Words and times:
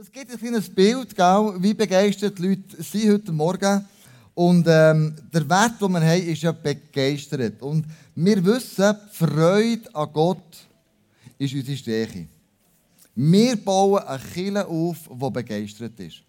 Das 0.00 0.10
gibt 0.10 0.32
ein 0.32 0.38
kleines 0.38 0.70
Bild, 0.70 1.14
gell, 1.14 1.54
wie 1.58 1.74
begeistert 1.74 2.38
die 2.38 2.48
Leute 2.48 2.82
sind 2.82 3.12
heute 3.12 3.32
Morgen. 3.32 3.84
Und 4.32 4.66
ähm, 4.66 5.14
der 5.30 5.46
Wert, 5.46 5.72
den 5.78 5.92
wir 5.92 6.00
haben, 6.00 6.22
ist 6.22 6.40
ja 6.40 6.52
begeistert. 6.52 7.60
Und 7.60 7.84
wir 8.14 8.42
wissen, 8.42 8.94
die 8.94 9.14
Freude 9.14 9.94
an 9.94 10.08
Gott 10.10 10.56
ist 11.36 11.52
unsere 11.52 11.76
Stärke. 11.76 12.26
Wir 13.14 13.56
bauen 13.56 14.02
eine 14.02 14.18
Kirche 14.32 14.66
auf, 14.66 14.96
die 15.06 15.30
begeistert 15.30 16.00
ist. 16.00 16.22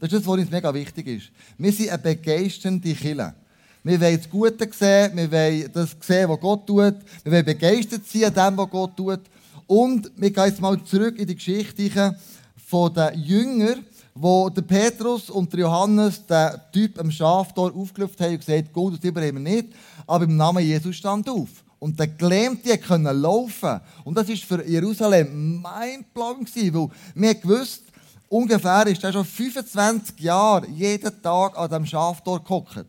Das 0.00 0.10
ist 0.10 0.20
das, 0.20 0.26
was 0.26 0.38
uns 0.38 0.50
mega 0.50 0.72
wichtig 0.72 1.06
ist. 1.06 1.32
Wir 1.58 1.70
sind 1.70 1.90
eine 1.90 1.98
begeisternde 1.98 2.94
Kirche. 2.94 3.34
Wir 3.82 4.00
wollen 4.00 4.16
das 4.16 4.30
Gute 4.30 4.70
sehen, 4.72 5.14
wir 5.14 5.30
wollen 5.30 5.70
das 5.70 5.94
sehen, 6.00 6.30
was 6.30 6.40
Gott 6.40 6.66
tut. 6.66 6.94
Wir 7.24 7.30
wollen 7.30 7.44
begeistert 7.44 8.06
sein 8.06 8.24
an 8.24 8.32
dem, 8.32 8.56
was 8.56 8.70
Gott 8.70 8.96
tut. 8.96 9.20
Und 9.66 10.10
wir 10.16 10.30
gehen 10.30 10.44
jetzt 10.46 10.62
mal 10.62 10.82
zurück 10.82 11.18
in 11.18 11.26
die 11.26 11.34
Geschichte 11.34 12.16
von 12.66 12.92
den 12.92 13.20
Jüngern, 13.20 13.84
wo 14.14 14.48
der 14.48 14.62
Petrus 14.62 15.28
und 15.28 15.52
der 15.52 15.60
Johannes 15.60 16.24
den 16.26 16.50
Typ 16.72 16.98
am 16.98 17.10
Schaftor 17.10 17.74
aufgelöst 17.74 18.20
haben 18.20 18.32
und 18.32 18.46
gesagt, 18.46 18.72
Gott 18.72 18.92
und 18.92 19.02
Silber 19.02 19.22
haben 19.22 19.44
wir 19.44 19.54
nicht, 19.54 19.68
aber 20.06 20.24
im 20.24 20.36
Namen 20.36 20.64
Jesus 20.64 20.96
stand 20.96 21.28
auf. 21.28 21.48
Und 21.78 21.98
der 21.98 22.06
Gelähmte 22.06 22.78
konnte 22.78 23.12
laufen. 23.12 23.80
Und 24.04 24.16
das 24.16 24.28
war 24.28 24.36
für 24.36 24.66
Jerusalem 24.66 25.60
mein 25.60 26.04
Plan, 26.14 26.46
weil 26.46 26.88
wir 27.14 27.34
gewusst, 27.34 27.82
ungefähr 28.28 28.86
ist 28.86 29.04
er 29.04 29.12
schon 29.12 29.24
25 29.24 30.18
Jahre 30.20 30.66
jeden 30.68 31.22
Tag 31.22 31.58
an 31.58 31.68
diesem 31.68 31.86
Schaftor 31.86 32.42
gehockt. 32.42 32.86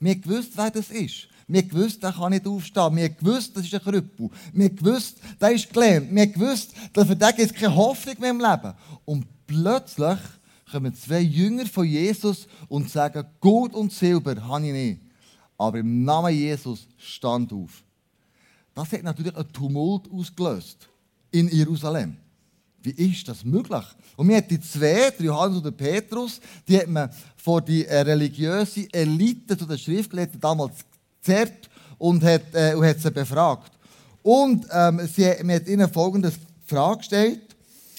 Wir 0.00 0.16
gewusst, 0.16 0.50
wer 0.56 0.70
das 0.70 0.90
ist. 0.90 1.28
Wir 1.48 1.62
gewusst, 1.62 2.02
der 2.02 2.12
kann 2.12 2.32
nicht 2.32 2.46
aufstehen. 2.46 2.96
Wir 2.96 3.08
gewusst, 3.08 3.56
das 3.56 3.64
ist 3.64 3.74
ein 3.74 3.80
Krüppel. 3.80 4.30
Wir 4.52 4.70
gewusst, 4.70 5.18
der 5.40 5.52
ist 5.52 5.72
gelähmt. 5.72 6.12
Wir 6.14 6.26
gewusst, 6.26 6.72
dass 6.92 7.06
für 7.06 7.14
den 7.14 7.36
gibt 7.36 7.50
es 7.50 7.54
keine 7.54 7.74
Hoffnung 7.74 8.16
mehr 8.18 8.30
im 8.30 8.40
Leben. 8.40 8.74
Und 9.04 9.26
plötzlich 9.46 10.18
kommen 10.70 10.92
zwei 10.94 11.20
Jünger 11.20 11.66
von 11.66 11.86
Jesus 11.86 12.48
und 12.68 12.90
sagen, 12.90 13.24
Gold 13.40 13.74
und 13.74 13.92
Silber 13.92 14.42
habe 14.46 14.66
ich 14.66 14.72
nicht. 14.72 15.00
Aber 15.56 15.78
im 15.78 16.04
Namen 16.04 16.34
Jesus 16.34 16.86
stand 16.98 17.52
auf. 17.52 17.82
Das 18.74 18.92
hat 18.92 19.04
natürlich 19.04 19.34
einen 19.34 19.52
Tumult 19.52 20.10
ausgelöst 20.10 20.88
in 21.30 21.48
Jerusalem. 21.48 22.16
Wie 22.82 22.90
ist 22.90 23.26
das 23.26 23.44
möglich? 23.44 23.84
Und 24.16 24.26
mir 24.26 24.36
hat 24.36 24.50
die 24.50 24.60
zwei, 24.60 25.10
der 25.10 25.26
Johannes 25.26 25.56
und 25.58 25.64
der 25.64 25.70
Petrus, 25.70 26.40
die 26.68 26.78
hat 26.78 26.88
man 26.88 27.10
vor 27.36 27.60
die 27.60 27.84
äh, 27.84 28.00
religiöse 28.00 28.86
Elite 28.92 29.56
zu 29.56 29.64
den 29.64 29.78
Schriftgelehrten 29.78 30.40
damals 30.40 30.84
gezerrt 31.26 31.68
und 31.98 32.22
hat, 32.22 32.42
äh, 32.52 32.74
und 32.74 32.86
hat 32.86 33.00
sie 33.00 33.10
befragt. 33.10 33.72
Und 34.22 34.66
ähm, 34.72 35.00
sie, 35.06 35.32
man 35.42 35.56
hat 35.56 35.68
ihnen 35.68 35.88
folgende 35.90 36.32
Frage 36.66 36.98
gestellt. 36.98 37.40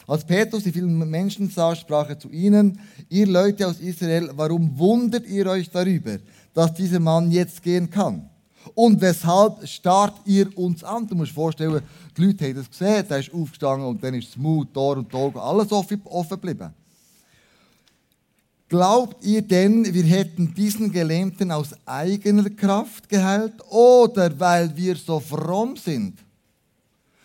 Als 0.07 0.23
Petrus 0.23 0.63
die 0.63 0.71
vielen 0.71 0.97
Menschen 1.09 1.49
sah, 1.49 1.75
sprach 1.75 2.09
er 2.09 2.19
zu 2.19 2.29
ihnen, 2.29 2.79
ihr 3.09 3.27
Leute 3.27 3.67
aus 3.67 3.79
Israel, 3.79 4.29
warum 4.35 4.77
wundert 4.77 5.27
ihr 5.27 5.45
euch 5.47 5.69
darüber, 5.69 6.17
dass 6.53 6.73
dieser 6.73 6.99
Mann 6.99 7.31
jetzt 7.31 7.61
gehen 7.61 7.89
kann? 7.89 8.29
Und 8.73 9.01
weshalb 9.01 9.67
starrt 9.67 10.15
ihr 10.25 10.57
uns 10.57 10.83
an? 10.83 11.07
Du 11.07 11.15
musst 11.15 11.31
dir 11.31 11.35
vorstellen, 11.35 11.81
die 12.15 12.25
Leute 12.25 12.45
haben 12.45 12.55
das 12.55 12.69
gesehen, 12.69 13.05
der 13.09 13.19
ist 13.19 13.33
aufgestanden 13.33 13.87
und 13.87 14.03
dann 14.03 14.13
ist 14.13 14.29
das 14.29 14.37
Mund, 14.37 14.73
Tor 14.73 14.97
und 14.97 15.13
Augen, 15.13 15.39
alles 15.39 15.71
offen 15.71 16.01
geblieben. 16.29 16.73
Glaubt 18.69 19.23
ihr 19.23 19.41
denn, 19.41 19.93
wir 19.93 20.03
hätten 20.03 20.53
diesen 20.53 20.91
Gelähmten 20.91 21.51
aus 21.51 21.69
eigener 21.85 22.49
Kraft 22.49 23.07
geheilt 23.07 23.53
oder 23.69 24.37
weil 24.37 24.75
wir 24.75 24.95
so 24.97 25.21
fromm 25.21 25.77
sind? 25.77 26.17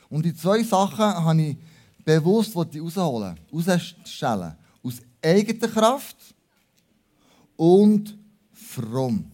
Und 0.09 0.25
die 0.25 0.37
zwei 0.37 0.63
Sachen 0.63 0.99
habe 1.05 1.43
ich 1.43 1.57
bewusst 2.05 2.55
rausholen, 2.55 3.37
rausstellen. 3.53 4.55
Aus 4.85 4.95
eigener 5.21 5.69
Kraft 5.69 6.17
und 7.57 8.17
fromm. 8.53 9.25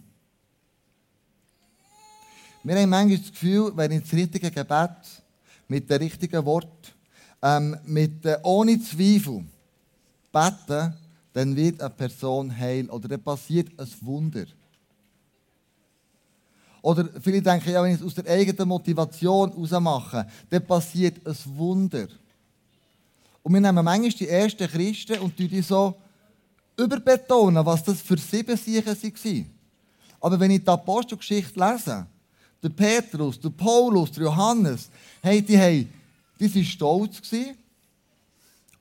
Wir 2.62 2.77
haben 2.77 2.91
manchmal 2.91 3.19
das 3.19 3.31
Gefühl, 3.31 3.72
wenn 3.75 3.93
ich 3.93 4.03
das 4.03 4.12
richtige 4.12 4.50
Gebet 4.50 5.22
mit 5.69 5.88
dem 5.91 5.99
richtigen 5.99 6.44
Wort, 6.44 6.94
ähm, 7.43 7.77
mit, 7.84 8.25
äh, 8.25 8.38
ohne 8.43 8.81
Zweifel 8.81 9.44
beten, 10.33 10.94
dann 11.38 11.54
wird 11.54 11.81
eine 11.81 11.91
Person 11.91 12.56
heil 12.59 12.91
oder 12.91 13.06
dann 13.06 13.22
passiert 13.22 13.69
ein 13.78 13.88
Wunder. 14.00 14.44
Oder 16.82 17.09
viele 17.21 17.41
denken, 17.41 17.71
ja, 17.71 17.81
wenn 17.81 17.94
ich 17.94 18.00
es 18.00 18.06
aus 18.06 18.15
der 18.15 18.26
eigenen 18.26 18.66
Motivation 18.66 19.53
heraus 19.53 19.81
mache, 19.81 20.27
dann 20.50 20.66
passiert 20.66 21.25
ein 21.25 21.37
Wunder. 21.56 22.09
Und 23.44 23.53
wir 23.54 23.60
nehmen 23.60 23.84
manchmal 23.84 24.10
die 24.10 24.28
ersten 24.28 24.66
Christen 24.66 25.21
und 25.21 25.38
die 25.38 25.62
so 25.62 25.94
überbetonen, 26.77 27.65
was 27.65 27.84
das 27.84 28.03
für 28.03 28.19
sieben 28.19 28.56
Sicher 28.56 28.87
waren. 28.87 29.50
Aber 30.21 30.41
wenn 30.41 30.50
ich 30.50 30.65
die 30.65 30.69
Apostelgeschichte 30.69 31.56
lese, 31.56 32.04
der 32.60 32.69
Petrus, 32.71 33.38
der 33.38 33.50
Paulus, 33.50 34.10
der 34.10 34.25
Johannes, 34.25 34.91
hey, 35.22 35.41
die, 35.41 35.56
haben, 35.56 35.88
die 36.41 36.53
waren 36.53 36.65
stolz, 36.65 37.21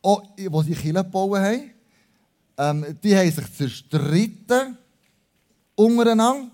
auch, 0.02 0.24
als 0.36 0.66
sie 0.66 0.74
Kirche 0.74 0.94
gebaut 0.94 1.38
haben. 1.38 1.77
Ähm, 2.58 2.86
die 3.04 3.16
haben 3.16 3.32
sich 3.32 3.54
zerstritten 3.54 4.78
untereinander. 5.76 6.50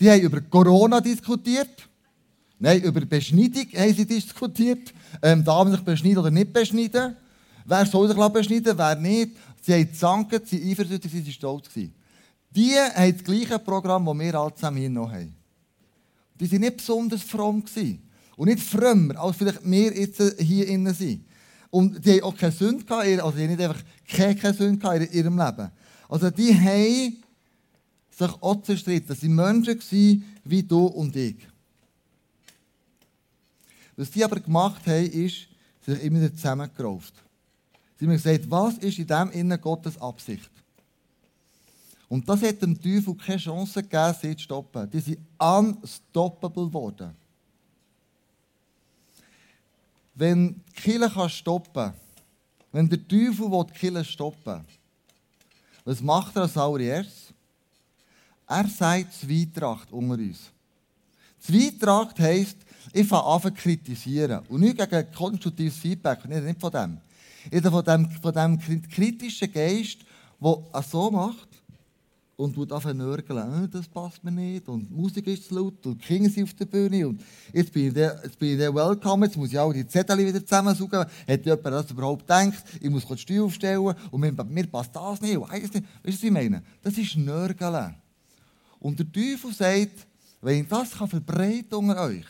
Die 0.00 0.10
haben 0.10 0.20
über 0.20 0.40
Corona 0.40 1.00
diskutiert. 1.00 1.88
Nein, 2.58 2.82
über 2.82 3.00
Beschneidung 3.02 3.66
haben 3.76 3.94
sie 3.94 4.06
diskutiert. 4.06 4.92
Ähm, 5.22 5.44
darf 5.44 5.64
man 5.64 5.72
sich 5.72 5.84
beschneiden 5.84 6.18
oder 6.18 6.30
nicht 6.30 6.52
beschneiden? 6.52 7.16
Wer 7.64 7.86
soll 7.86 8.08
sich 8.08 8.16
beschneiden, 8.16 8.76
wer 8.76 8.96
nicht? 8.96 9.36
Sie 9.62 9.72
haben 9.72 9.90
gezankt, 9.90 10.48
sie 10.48 10.60
waren 10.60 10.70
eifersüchtig, 10.70 11.10
sie 11.10 11.24
waren 11.24 11.32
stolz. 11.32 11.68
Die 12.50 12.74
haben 12.74 13.12
das 13.12 13.24
gleiche 13.24 13.58
Programm, 13.58 14.06
das 14.06 14.18
wir 14.18 14.34
alle 14.34 14.54
zusammen 14.54 14.76
hier 14.78 14.90
noch 14.90 15.10
haben. 15.10 15.34
Die 16.38 16.50
waren 16.50 16.60
nicht 16.60 16.76
besonders 16.76 17.22
fromm. 17.22 17.64
Und 18.36 18.48
nicht 18.48 18.60
frömmer, 18.60 19.20
als 19.20 19.36
vielleicht 19.36 19.60
wir 19.64 19.96
jetzt 19.96 20.20
hier 20.40 20.66
innen 20.66 20.92
sind. 20.92 21.24
Und 21.74 22.06
die 22.06 22.12
haben 22.12 22.22
auch 22.22 22.36
keine 22.36 22.52
Sünde 22.52 22.84
gehabt, 22.84 23.04
also 23.04 23.36
die 23.36 23.42
haben 23.42 23.50
nicht 23.50 23.60
einfach 23.60 23.82
keine, 24.06 24.36
keine 24.36 24.54
Sünde 24.54 24.78
gehabt 24.78 25.00
in 25.00 25.12
ihrem 25.12 25.36
Leben. 25.36 25.70
Also 26.08 26.30
die 26.30 26.54
haben 26.54 27.16
sich 28.10 28.42
auch 28.42 28.62
zerstritten. 28.62 29.16
Sie 29.16 29.36
waren 29.36 29.60
Menschen 29.60 30.24
wie 30.44 30.62
du 30.62 30.86
und 30.86 31.16
ich. 31.16 31.34
Was 33.96 34.08
die 34.08 34.22
aber 34.22 34.38
gemacht 34.38 34.86
haben, 34.86 35.04
ist, 35.04 35.48
sie 35.84 35.94
sich 35.94 36.04
immer 36.04 36.20
wieder 36.20 36.32
zusammengerauft. 36.32 37.14
Sie 37.98 38.06
haben 38.06 38.12
gesagt, 38.12 38.48
was 38.48 38.78
ist 38.78 39.00
in 39.00 39.08
dem 39.08 39.32
Innen 39.32 39.60
Gottes 39.60 40.00
Absicht? 40.00 40.52
Und 42.08 42.28
das 42.28 42.40
hat 42.42 42.62
dem 42.62 42.80
Teufel 42.80 43.16
keine 43.16 43.38
Chance 43.38 43.82
gegeben, 43.82 44.14
sie 44.22 44.36
zu 44.36 44.42
stoppen. 44.44 44.88
Die 44.92 45.00
sind 45.00 45.18
unstoppable 45.38 46.66
geworden. 46.66 47.16
Wenn 50.14 50.62
die 50.84 51.28
stoppen 51.28 51.72
kann, 51.72 51.94
wenn 52.72 52.88
der 52.88 53.06
Teufel 53.06 53.50
die 53.50 53.72
Kirche 53.72 54.04
stoppen 54.04 54.54
will, 54.54 54.64
was 55.84 56.00
macht 56.00 56.36
er 56.36 56.42
als 56.42 56.56
allererstes? 56.56 57.32
Er 58.46 58.66
sagt 58.68 59.12
Zweitracht 59.14 59.92
unter 59.92 60.14
uns. 60.14 60.50
Zweitracht 61.40 62.18
heisst, 62.20 62.58
ich 62.92 63.06
fange 63.06 63.24
an 63.24 63.42
zu 63.42 63.52
kritisieren. 63.52 64.40
Und 64.48 64.60
nicht 64.60 64.78
gegen 64.78 65.12
konstruktives 65.12 65.76
Feedback, 65.76 66.24
nicht 66.26 66.60
von 66.60 66.70
dem. 66.70 66.98
Ich 67.50 67.62
von 67.62 67.84
dem, 67.84 68.10
von 68.10 68.32
dem 68.32 68.88
kritischen 68.88 69.52
Geist, 69.52 69.98
der 70.40 70.82
so 70.82 71.10
macht, 71.10 71.48
und 72.36 72.54
tut 72.54 72.72
anfangen 72.72 72.98
nörgeln, 72.98 73.64
äh, 73.64 73.68
das 73.68 73.86
passt 73.88 74.22
mir 74.24 74.32
nicht 74.32 74.68
und 74.68 74.88
die 74.88 74.94
Musik 74.94 75.26
ist 75.26 75.48
zu 75.48 75.54
laut 75.54 75.86
und 75.86 76.00
die 76.00 76.06
Kinder 76.06 76.30
sind 76.30 76.44
auf 76.44 76.54
der 76.54 76.64
Bühne 76.64 77.08
und 77.08 77.20
jetzt 77.52 77.72
bin 77.72 77.88
ich 77.88 77.94
der, 77.94 78.20
jetzt 78.24 78.38
bin 78.38 78.50
ich 78.50 78.58
der 78.58 78.74
Welcome, 78.74 79.26
jetzt 79.26 79.36
muss 79.36 79.52
ich 79.52 79.58
auch 79.58 79.72
die 79.72 79.86
Zettel 79.86 80.18
wieder 80.18 80.44
zusammensuchen. 80.44 80.98
Hat 80.98 81.46
jemand 81.46 81.64
das 81.66 81.90
überhaupt 81.90 82.22
gedacht? 82.22 82.64
Ich 82.80 82.90
muss 82.90 83.06
die 83.06 83.18
Steuer 83.18 83.44
aufstellen 83.44 83.94
und 84.10 84.20
mir, 84.20 84.32
mir 84.32 84.66
passt 84.66 84.94
das 84.96 85.20
nicht. 85.20 85.40
Weißt 85.40 85.74
du, 85.74 85.80
was 86.02 86.22
ich 86.22 86.30
meine? 86.30 86.62
Das 86.82 86.98
ist 86.98 87.16
Nörgeln. 87.16 87.94
Und 88.80 88.98
der 88.98 89.10
Teufel 89.10 89.52
sagt, 89.52 90.06
wenn 90.40 90.62
ich 90.62 90.68
das 90.68 90.92
kann 90.92 91.08
verbreiten 91.08 91.74
unter 91.74 92.02
euch, 92.02 92.26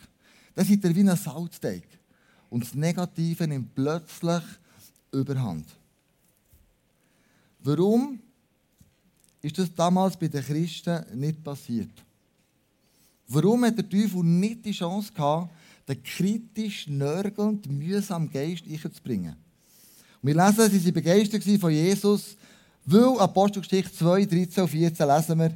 dann 0.54 0.64
seid 0.64 0.84
ihr 0.84 0.94
wie 0.94 1.08
ein 1.08 1.16
Salzteig. 1.16 1.82
Und 2.50 2.62
das 2.62 2.74
Negative 2.74 3.48
nimmt 3.48 3.74
plötzlich 3.74 4.42
Überhand. 5.10 5.66
Warum? 7.60 8.20
Ist 9.44 9.58
das 9.58 9.74
damals 9.74 10.16
bei 10.16 10.28
den 10.28 10.42
Christen 10.42 11.04
nicht 11.14 11.44
passiert. 11.44 11.90
Warum 13.28 13.64
hat 13.64 13.76
der 13.76 13.88
Teufel 13.88 14.24
nicht 14.24 14.64
die 14.64 14.72
Chance 14.72 15.12
gehabt, 15.12 15.52
den 15.86 16.02
kritisch, 16.02 16.88
nörgelnd, 16.88 17.70
mühsamen 17.70 18.30
Geist 18.30 18.64
einzubringen? 18.66 19.36
Wir 20.22 20.34
lesen, 20.34 20.70
sie 20.70 20.82
waren 20.86 20.94
begeistert 20.94 21.44
von 21.60 21.70
Jesus, 21.70 22.36
weil 22.86 23.18
Apostelgeschichte 23.18 23.92
2, 23.92 24.24
13 24.24 24.62
und 24.62 24.68
14 24.70 25.06
lesen 25.06 25.38
wir, 25.38 25.52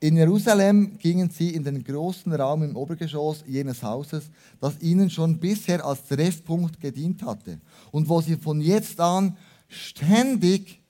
In 0.00 0.16
Jerusalem 0.18 0.98
gingen 0.98 1.30
sie 1.30 1.54
in 1.54 1.64
den 1.64 1.82
großen 1.82 2.30
Raum 2.34 2.62
im 2.62 2.76
Obergeschoss 2.76 3.42
jenes 3.46 3.82
Hauses, 3.82 4.24
das 4.60 4.78
ihnen 4.82 5.08
schon 5.08 5.38
bisher 5.38 5.82
als 5.82 6.04
Treffpunkt 6.06 6.78
gedient 6.78 7.22
hatte 7.22 7.58
und 7.90 8.06
wo 8.06 8.20
sie 8.20 8.36
von 8.36 8.60
jetzt 8.60 9.00
an 9.00 9.34
ständig 9.66 10.82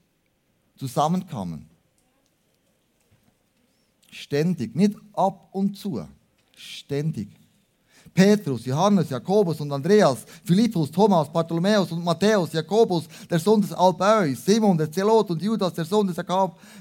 zusammenkamen. 0.77 1.68
Ständig, 4.23 4.75
nicht 4.75 4.97
ab 5.13 5.49
und 5.53 5.77
zu, 5.77 6.05
ständig. 6.57 7.29
Petrus, 8.13 8.67
Johannes, 8.67 9.11
Jakobus 9.11 9.61
und 9.61 9.71
Andreas, 9.71 10.25
Philippus, 10.45 10.91
Thomas, 10.91 11.33
Bartholomäus 11.33 11.93
und 11.93 12.05
Matthäus, 12.05 12.53
Jakobus, 12.53 13.05
der 13.31 13.39
Sohn 13.39 13.61
des 13.61 13.73
Alpäus, 13.73 14.45
Simon, 14.45 14.77
der 14.77 14.91
Zelot 14.91 15.31
und 15.31 15.41
Judas, 15.41 15.73
der 15.73 15.85
Sohn 15.85 16.09
des 16.09 16.17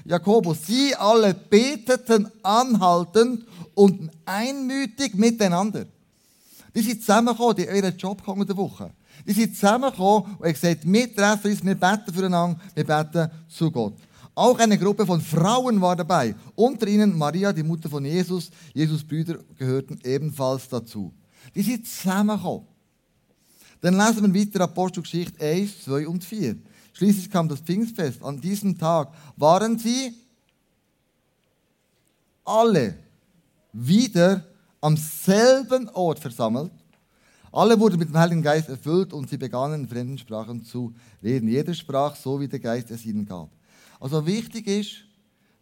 Jakobus, 0.04 0.66
sie 0.66 0.96
alle 0.96 1.32
beteten 1.34 2.28
anhaltend 2.42 3.44
und 3.74 4.10
einmütig 4.24 5.14
miteinander. 5.14 5.86
Die 6.74 6.80
sind 6.80 7.00
zusammengekommen, 7.00 7.56
die 7.56 7.66
ihren 7.66 7.96
Job 7.96 8.20
in 8.26 8.56
Woche. 8.56 8.90
Die 9.24 9.32
sind 9.32 9.54
zusammengekommen 9.54 10.36
und 10.38 10.44
haben 10.44 10.52
gesagt, 10.52 10.80
wir 10.84 11.14
treffen 11.14 11.50
uns, 11.52 11.64
wir 11.64 11.74
beten 11.76 12.12
füreinander, 12.12 12.60
wir 12.74 12.84
beten 12.84 13.30
zu 13.48 13.70
Gott. 13.70 13.94
Auch 14.38 14.56
eine 14.60 14.78
Gruppe 14.78 15.04
von 15.04 15.20
Frauen 15.20 15.80
war 15.80 15.96
dabei. 15.96 16.32
Unter 16.54 16.86
ihnen 16.86 17.18
Maria, 17.18 17.52
die 17.52 17.64
Mutter 17.64 17.90
von 17.90 18.04
Jesus. 18.04 18.52
Jesus 18.72 19.02
Brüder 19.02 19.40
gehörten 19.56 19.98
ebenfalls 20.04 20.68
dazu. 20.68 21.12
Die 21.56 21.62
sind 21.62 21.84
zusammengekommen. 21.84 22.68
Dann 23.80 23.96
lesen 23.96 24.32
wir 24.32 24.40
weiter 24.40 24.60
Apostelgeschichte 24.60 25.44
1, 25.44 25.82
2 25.86 26.06
und 26.06 26.24
4. 26.24 26.54
Schließlich 26.92 27.28
kam 27.28 27.48
das 27.48 27.58
Pfingstfest. 27.58 28.22
An 28.22 28.40
diesem 28.40 28.78
Tag 28.78 29.12
waren 29.36 29.76
sie 29.76 30.14
alle 32.44 32.96
wieder 33.72 34.44
am 34.80 34.96
selben 34.96 35.88
Ort 35.88 36.20
versammelt. 36.20 36.70
Alle 37.50 37.80
wurden 37.80 37.98
mit 37.98 38.10
dem 38.10 38.16
Heiligen 38.16 38.42
Geist 38.42 38.68
erfüllt 38.68 39.12
und 39.12 39.28
sie 39.28 39.36
begannen 39.36 39.82
in 39.82 39.88
fremden 39.88 40.16
Sprachen 40.16 40.62
zu 40.62 40.94
reden. 41.24 41.48
Jeder 41.48 41.74
sprach 41.74 42.14
so, 42.14 42.38
wie 42.38 42.46
der 42.46 42.60
Geist 42.60 42.92
es 42.92 43.04
ihnen 43.04 43.26
gab. 43.26 43.50
Also 44.00 44.24
wichtig 44.24 44.66
ist, 44.66 45.04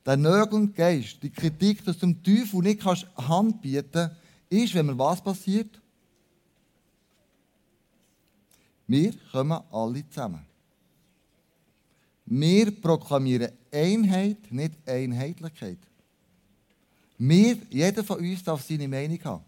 der 0.05 0.17
nörgelnde 0.17 0.73
Geist, 0.73 1.23
die 1.23 1.31
Kritik, 1.31 1.85
dass 1.85 1.99
du 1.99 2.07
dem 2.07 2.23
Teufel 2.23 2.61
nicht 2.61 2.85
Hand 2.85 3.61
bieten 3.61 3.91
kannst, 3.93 4.17
ist, 4.49 4.75
wenn 4.75 4.87
mir 4.87 4.99
was 4.99 5.21
passiert? 5.21 5.81
Wir 8.87 9.13
kommen 9.33 9.61
alle 9.73 10.09
zusammen. 10.09 10.47
Wir 12.27 12.71
proklamieren 12.71 13.53
Einheit, 13.73 14.51
nicht 14.51 14.75
Einheitlichkeit. 14.87 15.79
Wir, 17.19 17.59
jeder 17.71 18.05
von 18.05 18.19
uns 18.19 18.45
darf 18.45 18.63
seine 18.63 18.87
Meinung 18.87 19.19
haben. 19.25 19.45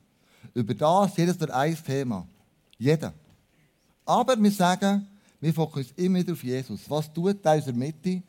Über 0.54 0.74
das, 0.74 1.16
jedes 1.16 1.38
durch 1.38 1.52
ein 1.52 1.76
Thema. 1.84 2.26
Jeder. 2.78 3.12
Aber 4.04 4.40
wir 4.40 4.50
sagen, 4.50 5.06
wir 5.40 5.52
fokussieren 5.52 6.04
immer 6.04 6.18
wieder 6.20 6.32
auf 6.32 6.42
Jesus. 6.42 6.80
Was 6.88 7.12
tut 7.12 7.44
er 7.44 7.54
in 7.54 7.60
unserer 7.60 7.76
Mitte? 7.76 8.22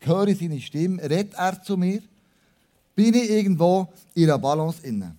Höre 0.00 0.34
seine 0.34 0.60
Stimme? 0.60 1.02
Redet 1.02 1.34
er 1.34 1.62
zu 1.62 1.76
mir? 1.76 2.02
Bin 2.94 3.14
ich 3.14 3.30
irgendwo 3.30 3.88
in 4.14 4.24
einer 4.24 4.38
Balance 4.38 4.86
inne? 4.86 5.14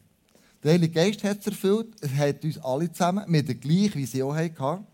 Der 0.64 0.74
Heilige 0.74 0.94
Geist 0.94 1.24
hat 1.24 1.40
es 1.40 1.48
erfüllt. 1.48 1.88
Es 2.02 2.12
hat 2.12 2.44
uns 2.44 2.58
alle 2.60 2.92
zusammen 2.92 3.24
mit 3.28 3.48
der 3.48 3.56
gleichen 3.56 3.96
Vision 3.96 4.36
hatten. 4.36 4.86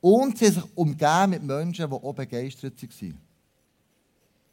Und 0.00 0.38
sie 0.38 0.46
haben 0.46 0.54
sich 0.54 0.64
umgeben 0.76 1.30
mit 1.30 1.42
Menschen, 1.42 1.88
die 1.88 1.92
auch 1.92 2.12
begeistert 2.12 2.80
waren. 2.82 3.18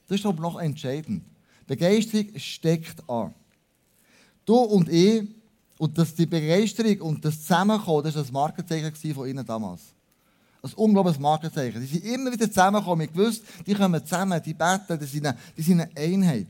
Das 0.08 0.20
ist 0.20 0.26
aber 0.26 0.42
noch 0.42 0.60
entscheidend. 0.60 1.24
Begeisterung 1.68 2.38
steckt 2.38 3.08
an. 3.10 3.34
Du 4.46 4.56
und 4.56 4.88
ich, 4.90 5.28
und 5.78 5.98
das, 5.98 6.14
die 6.14 6.26
Begeisterung 6.26 7.02
und 7.02 7.26
das 7.26 7.42
Zusammenkommen, 7.42 8.04
das 8.04 8.16
war 8.16 8.22
das 8.22 8.32
Markenzeichen 8.32 9.14
von 9.14 9.28
ihnen 9.28 9.46
damals. 9.46 9.95
Ein 10.66 10.74
unglaubliches 10.74 11.20
Markenzeichen. 11.20 11.80
Sie 11.80 12.00
sind 12.00 12.06
immer 12.06 12.32
wieder 12.32 12.48
zusammengekommen. 12.50 13.08
Ich 13.08 13.16
wusste, 13.16 13.46
die 13.68 13.76
kommen 13.76 14.04
zusammen, 14.04 14.42
die 14.44 14.56
beten, 14.56 14.98
die 15.00 15.06
sind 15.06 15.28
eine, 15.28 15.38
die 15.56 16.02
Einheit. 16.02 16.48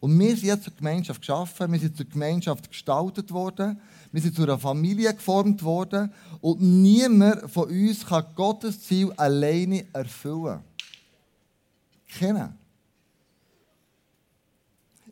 Und 0.00 0.18
wir 0.18 0.34
sind 0.34 0.46
jetzt 0.46 0.64
zur 0.64 0.74
Gemeinschaft 0.74 1.20
geschaffen, 1.20 1.70
wir 1.70 1.78
sind 1.78 1.94
zur 1.94 2.06
Gemeinschaft 2.06 2.70
gestaltet 2.70 3.30
worden, 3.30 3.78
wir 4.12 4.22
sind 4.22 4.34
zu 4.34 4.44
einer 4.44 4.58
Familie 4.58 5.12
geformt 5.12 5.62
worden 5.62 6.10
und 6.40 6.62
niemand 6.62 7.50
von 7.50 7.68
uns 7.68 8.06
kann 8.06 8.24
Gottes 8.34 8.80
Ziel 8.80 9.12
alleine 9.12 9.84
erfüllen. 9.92 10.60
Kennen. 12.18 12.58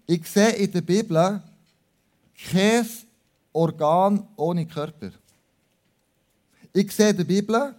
Ich 0.07 0.27
sehe 0.27 0.53
in 0.53 0.73
der 0.73 0.81
Bibel 0.81 1.43
kein 2.51 2.87
Organ 3.53 4.27
ohne 4.37 4.65
Körper. 4.65 5.11
Ich 6.73 6.91
sehe 6.93 7.11
in 7.11 7.17
der 7.19 7.25
Bibel 7.25 7.75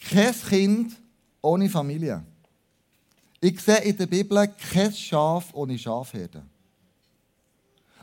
kein 0.00 0.34
Kind 0.48 0.96
ohne 1.42 1.68
Familie. 1.68 2.24
Ich 3.40 3.60
sehe 3.60 3.78
in 3.78 3.96
der 3.96 4.06
Bibel 4.06 4.48
kein 4.72 4.92
Schaf 4.92 5.54
ohne 5.54 5.78
Schafherde. 5.78 6.42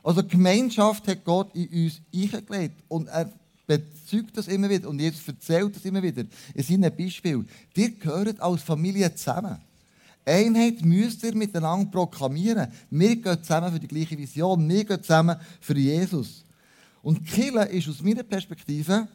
Also 0.03 0.23
Gemeinschaft 0.23 1.07
hat 1.07 1.23
Gott 1.23 1.53
in 1.53 1.67
uns 1.67 2.01
eingelegt 2.13 2.81
und 2.87 3.07
er 3.07 3.31
bezeugt 3.67 4.37
das 4.37 4.47
immer 4.47 4.69
wieder 4.69 4.87
und 4.87 4.99
jetzt 4.99 5.27
erzählt 5.27 5.75
das 5.75 5.83
immer 5.85 6.01
wieder 6.01 6.23
in 6.53 6.63
seinen 6.63 6.95
Beispielen. 6.95 7.47
Ihr 7.75 7.91
gehört 7.91 8.39
als 8.39 8.63
Familie 8.63 9.13
zusammen. 9.13 9.57
Einheit 10.25 10.83
müsst 10.83 11.23
ihr 11.23 11.35
miteinander 11.35 11.89
proklamieren. 11.89 12.71
Wir 12.89 13.15
gehen 13.15 13.43
zusammen 13.43 13.71
für 13.71 13.79
die 13.79 13.87
gleiche 13.87 14.17
Vision. 14.17 14.67
Wir 14.67 14.83
gehen 14.83 15.01
zusammen 15.01 15.37
für 15.61 15.77
Jesus. 15.77 16.43
Und 17.01 17.25
Kille 17.25 17.65
ist 17.65 17.87
aus 17.87 18.01
meiner 18.01 18.23
Perspektive 18.23 19.07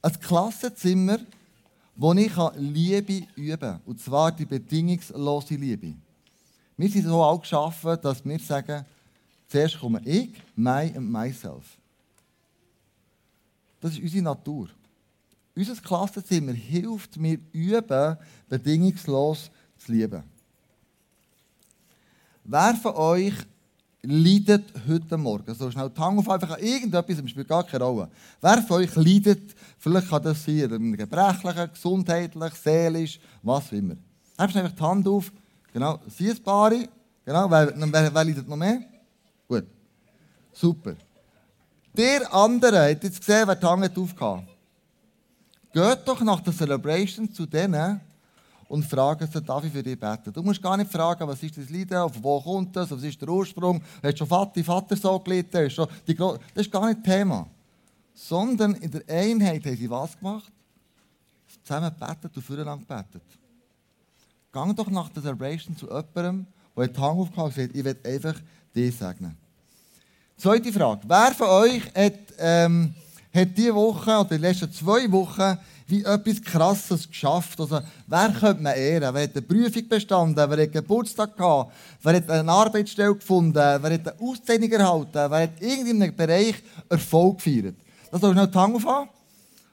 ein 0.00 0.20
Klassenzimmer, 0.20 1.18
wo 2.00 2.12
ich 2.14 2.32
Liebe 2.56 3.26
üben 3.34 3.58
kann. 3.58 3.80
Und 3.84 4.00
zwar 4.00 4.30
die 4.30 4.46
bedingungslose 4.46 5.56
Liebe. 5.56 5.94
Wir 6.76 6.88
sind 6.88 7.04
so 7.04 7.20
auch 7.20 7.40
geschaffen, 7.40 7.98
dass 8.00 8.24
wir 8.24 8.38
sagen, 8.38 8.86
zuerst 9.48 9.80
komme 9.80 10.00
ich, 10.04 10.30
my 10.54 10.92
and 10.94 11.10
myself. 11.10 11.76
Das 13.80 13.92
ist 13.92 14.00
unsere 14.00 14.22
Natur. 14.22 14.68
Unser 15.56 15.74
Klassenzimmer 15.74 16.52
hilft 16.52 17.16
mir 17.16 17.40
üben, 17.50 18.16
bedingungslos 18.48 19.50
zu 19.76 19.90
lieben. 19.90 20.22
Wer 22.44 22.74
von 22.76 22.94
euch 22.94 23.34
leidet 24.02 24.72
heute 24.86 25.16
Morgen? 25.16 25.54
So 25.54 25.70
schnell 25.70 25.90
die 25.90 26.00
Hand 26.00 26.18
auf 26.18 26.28
einfach 26.28 26.50
an 26.50 26.62
irgendetwas, 26.62 27.18
es 27.18 27.30
spielt 27.30 27.48
gar 27.48 27.64
keine 27.64 27.84
Rolle. 27.84 28.08
Wer 28.40 28.62
von 28.62 28.78
euch 28.78 28.94
leidet, 28.96 29.54
vielleicht 29.78 30.08
kann 30.08 30.22
das 30.22 30.44
sein, 30.44 30.96
gebrechlich, 30.96 31.72
gesundheitlich, 31.72 32.54
seelisch, 32.54 33.20
was 33.42 33.68
auch 33.68 33.72
immer. 33.72 33.94
Hebst 34.38 34.56
einfach 34.56 34.72
die 34.72 34.82
Hand 34.82 35.08
auf, 35.08 35.32
genau, 35.72 35.98
sie 36.06 36.30
ein 36.30 36.42
paar, 36.42 36.70
genau, 36.70 37.50
wer, 37.50 37.72
wer, 37.74 38.14
wer 38.14 38.24
leidet 38.24 38.48
noch 38.48 38.56
mehr? 38.56 38.80
Gut, 39.48 39.64
super. 40.52 40.94
Der 41.96 42.32
andere, 42.32 42.90
hat 42.90 43.02
jetzt 43.02 43.18
gesehen, 43.18 43.46
wer 43.46 43.56
die 43.56 43.66
Hand 43.66 43.98
aufgehauen 43.98 44.46
Geht 45.72 45.98
doch 46.06 46.20
nach 46.22 46.40
der 46.40 46.52
Celebration 46.52 47.32
zu 47.32 47.44
denen, 47.46 48.00
und 48.68 48.84
fragen 48.84 49.26
sie, 49.32 49.42
darf 49.42 49.64
ich 49.64 49.72
für 49.72 49.82
dich 49.82 49.98
beten? 49.98 50.32
Du 50.32 50.42
musst 50.42 50.62
gar 50.62 50.76
nicht 50.76 50.92
fragen, 50.92 51.26
was 51.26 51.42
ist 51.42 51.56
das 51.56 51.70
Leiden, 51.70 51.96
auf 51.96 52.12
wo 52.22 52.40
kommt 52.40 52.76
das, 52.76 52.90
was 52.90 53.02
ist 53.02 53.20
der 53.20 53.28
Ursprung, 53.28 53.82
hast 54.02 54.18
schon 54.18 54.26
Vater, 54.26 54.62
Vater 54.62 54.96
so 54.96 55.18
gelitten, 55.18 55.64
hast 55.64 55.74
schon 55.74 55.88
die 56.06 56.14
das 56.14 56.38
ist 56.54 56.70
gar 56.70 56.86
nicht 56.88 57.02
Thema. 57.02 57.46
Sondern 58.14 58.74
in 58.74 58.90
der 58.90 59.02
Einheit 59.08 59.64
haben 59.64 59.76
sie 59.76 59.88
was 59.88 60.18
gemacht? 60.18 60.52
Zusammen 61.64 61.92
gebetet 61.98 62.36
und 62.36 62.42
füreinander 62.42 62.84
gebetet. 62.84 63.22
Gang 64.52 64.76
doch 64.76 64.90
nach 64.90 65.08
der 65.08 65.22
Celebration 65.22 65.76
zu 65.76 65.86
jemandem, 65.86 66.46
der 66.76 66.88
die 66.88 67.00
Hand 67.00 67.18
aufgehauen 67.18 67.50
hat 67.50 67.58
und 67.58 67.72
gesagt, 67.72 67.76
ich 67.76 67.84
will 67.84 67.98
einfach 68.04 68.40
dich 68.74 68.96
segnen. 68.96 69.36
Zweite 70.36 70.72
Frage. 70.72 71.00
Wer 71.06 71.32
von 71.34 71.48
euch 71.48 71.82
hat, 71.94 72.18
ähm, 72.38 72.94
hat 73.40 73.56
diese 73.56 73.74
Woche 73.74 74.10
oder 74.10 74.24
die 74.24 74.36
letzten 74.38 74.72
zwei 74.72 75.10
Wochen 75.10 75.58
wie 75.86 76.04
etwas 76.04 76.42
Krasses 76.42 77.08
geschafft. 77.08 77.58
Also, 77.58 77.80
wer 78.06 78.30
könnte 78.38 78.62
man 78.62 78.76
ehren? 78.76 79.14
Wer 79.14 79.22
hat 79.22 79.32
eine 79.34 79.42
Prüfung 79.42 79.88
bestanden? 79.88 80.50
Wer 80.50 80.62
hat 80.64 80.72
Geburtstag 80.72 81.36
gehabt? 81.36 81.72
Wer 82.02 82.16
hat 82.16 82.30
eine 82.30 82.52
Arbeitsstelle 82.52 83.14
gefunden? 83.14 83.54
Wer 83.54 83.72
hat 83.74 83.84
eine 83.84 84.14
Auszeichnung 84.20 84.70
erhalten? 84.70 85.08
Wer 85.14 85.42
hat 85.42 85.60
in 85.60 86.02
einem 86.02 86.14
Bereich 86.14 86.56
Erfolg 86.88 87.38
gefeiert? 87.38 87.74
Das 88.10 88.20
soll 88.20 88.34
noch 88.34 88.46
die 88.46 88.58
Hand 88.58 88.76
aufhaben. 88.76 89.08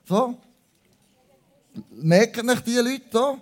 So. 0.08 0.36
Merken 1.92 2.46
nicht 2.46 2.66
die 2.66 2.76
Leute 2.76 3.02
hier? 3.12 3.38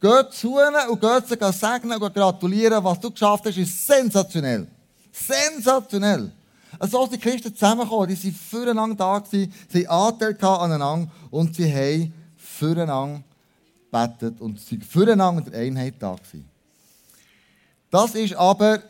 Geht 0.00 0.32
zu 0.32 0.58
ihnen 0.58 0.88
und 0.90 1.00
geht 1.00 1.28
sie 1.28 1.52
segnen 1.58 2.00
und 2.00 2.14
gratulieren. 2.14 2.82
Was 2.82 3.00
du 3.00 3.10
geschafft 3.10 3.44
hast, 3.46 3.58
ist 3.58 3.86
sensationell. 3.86 4.66
Sensationell. 5.12 6.32
So 6.80 7.06
sind 7.06 7.14
die 7.14 7.18
Christen 7.18 7.54
zusammengekommen, 7.54 8.08
die 8.08 8.24
waren 8.24 8.34
füreinander 8.34 8.96
da, 8.96 9.24
sie 9.28 9.48
hatten 9.48 9.86
Anteil 9.86 10.36
aneinander 10.44 11.10
und 11.30 11.54
sie 11.54 11.72
haben 11.72 12.12
füreinander 12.36 13.22
gebetet 13.90 14.40
und 14.40 14.60
sie 14.60 14.80
waren 14.80 14.88
füreinander 14.88 15.46
in 15.46 15.52
der 15.52 15.60
Einheit 15.60 15.94
da. 15.98 16.16
Das 17.90 18.14
ist 18.14 18.34
aber 18.34 18.82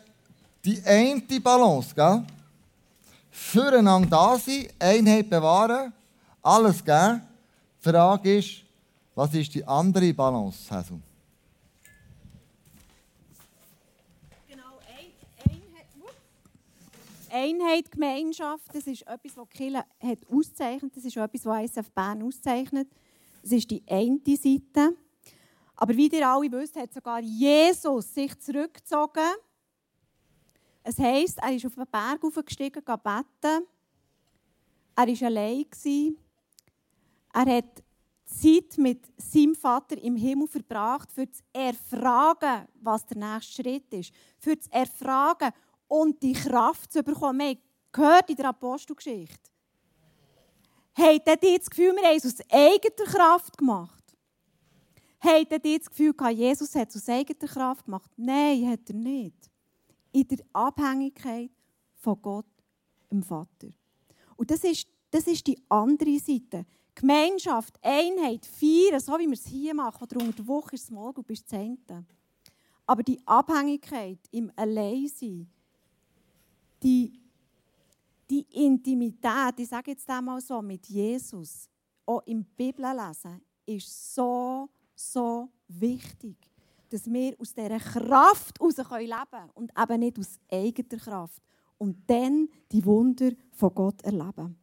die 0.63 0.81
eine 0.83 1.21
Balance, 1.41 1.93
gell? 1.93 2.23
Füreinander 3.29 4.09
da 4.09 4.39
sein, 4.39 4.67
Einheit 4.79 5.29
bewahren, 5.29 5.93
alles 6.41 6.83
geben. 6.83 7.21
Die 7.83 7.89
Frage 7.89 8.37
ist, 8.37 8.63
was 9.13 9.33
ist 9.33 9.53
die 9.53 9.65
andere 9.65 10.13
Balance, 10.13 10.69
Hazel? 10.71 10.99
Genau, 14.47 14.79
Einheit, 14.87 15.13
Einheit, 17.35 17.91
Gemeinschaft, 17.91 18.73
das 18.73 18.87
ist 18.87 19.01
etwas, 19.01 19.35
was 19.35 19.49
Kille 19.49 19.83
hat 19.99 20.19
auszeichnet. 20.31 20.95
Das 20.95 21.03
ist 21.03 21.17
etwas, 21.17 21.45
was 21.45 21.63
ISF 21.65 21.91
Bern 21.91 22.23
auszeichnet. 22.23 22.87
Das 23.41 23.51
ist 23.51 23.69
die 23.69 23.83
eine 23.89 24.19
Seite. 24.25 24.95
Aber 25.75 25.97
wie 25.97 26.07
ihr 26.07 26.27
alle 26.27 26.49
wisst, 26.49 26.77
hat 26.77 26.93
sogar 26.93 27.19
Jesus 27.19 28.13
sich 28.13 28.39
zurückgezogen. 28.39 29.35
Es 30.81 30.97
heisst, 30.97 31.39
er 31.39 31.53
ist 31.53 31.65
auf 31.65 31.75
den 31.75 31.85
Berg 31.91 32.23
aufgestiegen, 32.23 32.81
beten. 32.85 33.67
Er 34.95 35.07
war 35.07 35.27
allein. 35.27 35.65
Er 37.33 37.57
hat 37.57 37.83
Zeit 38.25 38.77
mit 38.77 39.05
seinem 39.17 39.55
Vater 39.55 40.01
im 40.01 40.15
Himmel 40.15 40.47
verbracht, 40.47 41.11
für 41.11 41.29
zu 41.29 41.43
erfragen, 41.51 42.65
was 42.81 43.05
der 43.05 43.17
nächste 43.17 43.61
Schritt 43.61 43.93
ist. 43.93 44.13
Für 44.39 44.57
zu 44.57 44.71
erfragen 44.71 45.51
und 45.87 46.21
die 46.21 46.33
Kraft 46.33 46.91
zu 46.91 47.03
bekommen. 47.03 47.39
Wir 47.39 47.47
haben 47.49 47.61
gehört 47.91 48.29
in 48.29 48.35
der 48.35 48.49
Apostelgeschichte. 48.49 49.51
Habt 50.97 51.27
ihr 51.43 51.57
das 51.57 51.69
Gefühl, 51.69 51.95
wir 51.95 52.03
haben 52.03 52.17
es 52.17 52.25
aus 52.25 52.49
eigener 52.49 53.05
Kraft 53.05 53.57
gemacht? 53.57 54.03
Habt 55.19 55.65
ihr 55.65 55.79
das 55.79 55.89
Gefühl, 55.89 56.13
Jesus 56.31 56.75
hat 56.75 56.89
es 56.89 56.97
aus 56.97 57.09
eigener 57.09 57.47
Kraft 57.47 57.85
gemacht? 57.85 58.11
Nein, 58.15 58.69
hat 58.69 58.89
er 58.89 58.95
nicht. 58.95 59.49
In 60.11 60.27
der 60.27 60.39
Abhängigkeit 60.53 61.51
von 61.95 62.21
Gott, 62.21 62.45
dem 63.11 63.23
Vater. 63.23 63.69
Und 64.37 64.51
das 64.51 64.63
ist, 64.63 64.87
das 65.11 65.27
ist 65.27 65.45
die 65.47 65.59
andere 65.69 66.19
Seite. 66.19 66.65
Gemeinschaft, 66.93 67.77
Einheit, 67.81 68.45
feiern, 68.45 69.01
so 69.01 69.13
wie 69.19 69.25
wir 69.25 69.33
es 69.33 69.47
hier 69.47 69.73
machen. 69.73 70.03
Oder 70.03 70.21
unter 70.21 70.37
der 70.37 70.47
Woche 70.47 70.75
ist 70.75 70.85
es 70.85 70.91
Morgen 70.91 71.23
bis 71.23 71.45
Zehnte. 71.45 72.05
Aber 72.85 73.03
die 73.03 73.19
Abhängigkeit 73.25 74.19
im 74.31 74.51
Alleinsein, 74.55 75.49
die, 76.85 77.11
die 78.29 78.45
Intimität, 78.51 79.55
ich 79.57 79.67
sage 79.67 79.91
jetzt 79.91 80.07
einmal 80.09 80.39
so, 80.39 80.61
mit 80.61 80.85
Jesus, 80.85 81.67
auch 82.05 82.21
im 82.27 82.43
Bibellesen, 82.43 83.41
ist 83.65 84.13
so, 84.13 84.69
so 84.93 85.49
wichtig, 85.67 86.35
dass 86.89 87.11
wir 87.11 87.35
aus 87.39 87.53
dieser 87.53 87.79
Kraft 87.79 88.59
heraus 88.59 88.77
leben 88.77 89.09
können 89.31 89.49
und 89.55 89.71
eben 89.75 89.99
nicht 89.99 90.19
aus 90.19 90.39
eigener 90.51 91.01
Kraft. 91.01 91.41
Und 91.77 91.97
dann 92.07 92.47
die 92.71 92.85
Wunder 92.85 93.31
von 93.51 93.73
Gott 93.73 94.01
erleben. 94.03 94.55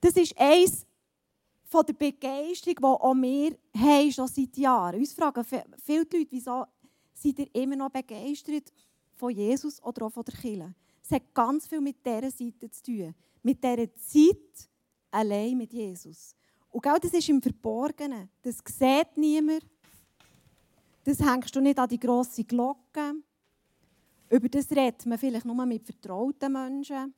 Das 0.00 0.14
ist 0.14 0.38
eines 0.38 0.86
von 1.64 1.84
der 1.84 1.92
Begeisterung, 1.94 2.76
die 2.76 2.84
auch 2.84 3.14
wir 3.14 3.58
haben, 3.76 4.12
schon 4.12 4.28
seit 4.28 4.56
Jahren. 4.56 5.00
Uns 5.00 5.12
fragen 5.12 5.44
viele 5.44 5.66
Leute, 5.98 6.26
wieso 6.30 6.64
seid 7.12 7.38
ihr 7.38 7.54
immer 7.54 7.76
noch 7.76 7.90
begeistert 7.90 8.72
von 9.22 9.30
Jesus 9.30 9.80
oder 9.84 10.06
auch 10.06 10.12
von 10.12 10.24
der 10.24 10.34
Kirche? 10.34 10.74
Es 11.00 11.12
hat 11.12 11.32
ganz 11.32 11.68
viel 11.68 11.80
mit 11.80 12.04
dieser 12.04 12.28
Seite 12.28 12.68
zu 12.68 12.82
tun. 12.82 13.14
Mit 13.40 13.62
dieser 13.62 13.94
Zeit 13.94 14.68
allein 15.12 15.56
mit 15.56 15.72
Jesus. 15.72 16.34
Und 16.70 16.82
genau 16.82 16.98
das 16.98 17.12
ist 17.12 17.28
im 17.28 17.40
Verborgenen. 17.40 18.28
Das 18.42 18.58
sieht 18.66 19.16
niemand. 19.16 19.64
Das 21.04 21.20
hängst 21.20 21.54
du 21.54 21.60
nicht 21.60 21.78
an 21.78 21.88
die 21.88 22.00
grosse 22.00 22.42
Glocke. 22.42 23.14
Über 24.28 24.48
das 24.48 24.68
redet 24.72 25.06
man 25.06 25.18
vielleicht 25.18 25.46
nur 25.46 25.66
mit 25.66 25.84
vertrauten 25.84 26.52
Menschen. 26.52 27.14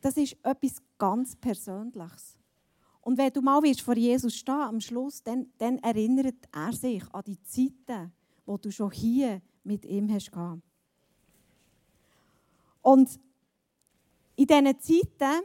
Das 0.00 0.16
ist 0.16 0.36
etwas 0.42 0.82
ganz 0.98 1.36
Persönliches. 1.36 2.38
Und 3.02 3.18
wenn 3.18 3.32
du 3.32 3.40
mal 3.40 3.62
vor 3.74 3.96
Jesus 3.96 4.34
stehen 4.34 4.54
am 4.54 4.80
Schluss, 4.80 5.22
dann, 5.22 5.46
dann 5.58 5.78
erinnert 5.78 6.48
er 6.50 6.72
sich 6.72 7.04
an 7.12 7.22
die 7.24 7.40
Zeiten, 7.42 8.12
wo 8.44 8.56
du 8.56 8.72
schon 8.72 8.90
hier 8.90 9.40
mit 9.64 9.84
ihm 9.84 10.12
hast 10.12 10.30
gehabt. 10.30 10.62
Und 12.82 13.18
in 14.36 14.46
diesen 14.46 14.80
Zeiten 14.80 15.44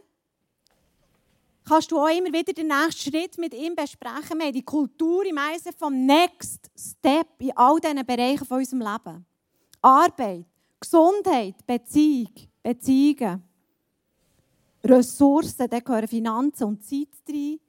kannst 1.63 1.91
du 1.91 1.99
auch 1.99 2.09
immer 2.09 2.33
wieder 2.33 2.51
den 2.51 2.67
nächsten 2.67 3.11
Schritt 3.11 3.37
mit 3.37 3.53
ihm 3.53 3.75
besprechen. 3.75 4.39
Wir 4.39 4.47
haben 4.47 4.53
die 4.53 4.63
Kultur 4.63 5.25
im 5.25 5.37
Eisen 5.37 5.71
vom 5.73 6.05
Next 6.05 6.69
Step 6.75 7.27
in 7.39 7.55
all 7.55 7.79
diesen 7.79 8.05
Bereichen 8.05 8.45
von 8.45 8.57
unserem 8.57 8.81
Leben. 8.81 9.25
Arbeit, 9.81 10.45
Gesundheit, 10.79 11.65
Beziehung, 11.65 12.33
Beziehungen. 12.61 13.43
Ressourcen, 14.83 15.69
da 15.69 15.79
gehören 15.79 16.07
Finanzen 16.07 16.63
und 16.63 16.83
Zeit 16.83 17.07
rein. 17.29 17.59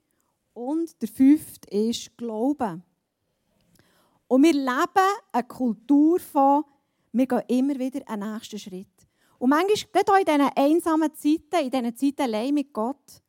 Und 0.55 1.01
der 1.01 1.09
fünfte 1.09 1.69
ist 1.71 2.17
Glauben. 2.17 2.83
Und 4.31 4.45
wir 4.45 4.53
leben 4.53 5.19
eine 5.33 5.43
Kultur 5.43 6.21
von, 6.21 6.63
wir 7.11 7.27
gehen 7.27 7.43
immer 7.49 7.77
wieder 7.77 8.09
einen 8.09 8.33
nächsten 8.33 8.61
Schritt. 8.61 9.09
Und 9.41 9.51
manchmal, 9.51 9.91
gerade 9.93 10.13
auch 10.13 10.19
in 10.19 10.25
diesen 10.25 10.51
einsamen 10.55 11.15
Zeiten, 11.17 11.65
in 11.65 11.71
diesen 11.71 11.97
Zeiten 11.97 12.23
allein 12.23 12.55
mit 12.55 12.73
Gott, 12.73 13.21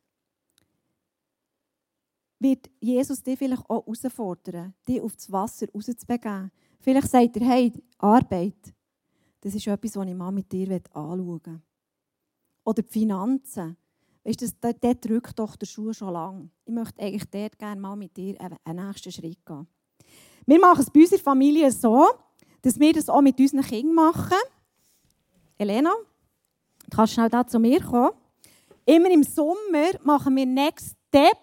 wird 2.38 2.70
Jesus 2.78 3.20
dich 3.20 3.36
vielleicht 3.36 3.68
auch 3.68 3.84
herausfordern, 3.84 4.74
dich 4.86 5.00
auf 5.00 5.16
das 5.16 5.32
Wasser 5.32 5.66
rauszubegeben. 5.74 6.52
Vielleicht 6.78 7.10
sagt 7.10 7.36
er, 7.36 7.48
hey, 7.48 7.72
Arbeit, 7.98 8.72
das 9.40 9.56
ist 9.56 9.66
etwas, 9.66 9.96
was 9.96 10.06
ich 10.06 10.14
mal 10.14 10.30
mit 10.30 10.52
dir 10.52 10.80
anschauen 10.92 11.26
will. 11.26 11.60
Oder 12.62 12.82
die 12.82 12.92
Finanzen. 12.92 13.76
Weißt 14.22 14.40
du, 14.40 14.78
dort 14.80 15.04
drückt 15.04 15.36
doch 15.36 15.56
der 15.56 15.66
Schuh 15.66 15.92
schon 15.92 16.12
lange. 16.12 16.48
Ich 16.64 16.72
möchte 16.72 17.02
eigentlich 17.02 17.28
dort 17.28 17.58
gerne 17.58 17.80
mal 17.80 17.96
mit 17.96 18.16
dir 18.16 18.40
einen 18.40 18.86
nächsten 18.86 19.10
Schritt 19.10 19.44
gehen. 19.44 19.66
Wir 20.46 20.58
machen 20.58 20.80
es 20.80 20.90
bei 20.90 21.00
unserer 21.00 21.20
Familie 21.20 21.70
so, 21.70 22.08
dass 22.62 22.78
wir 22.78 22.92
das 22.92 23.08
auch 23.08 23.20
mit 23.20 23.38
unseren 23.38 23.62
Kindern 23.62 23.94
machen. 23.94 24.38
Elena, 25.58 25.92
du 26.88 26.96
kannst 26.96 27.14
schnell 27.14 27.28
da 27.28 27.46
zu 27.46 27.58
mir 27.58 27.80
kommen. 27.80 28.12
Immer 28.84 29.10
im 29.10 29.22
Sommer 29.22 29.92
machen 30.02 30.34
wir 30.36 30.46
Next 30.46 30.96
Step 31.08 31.38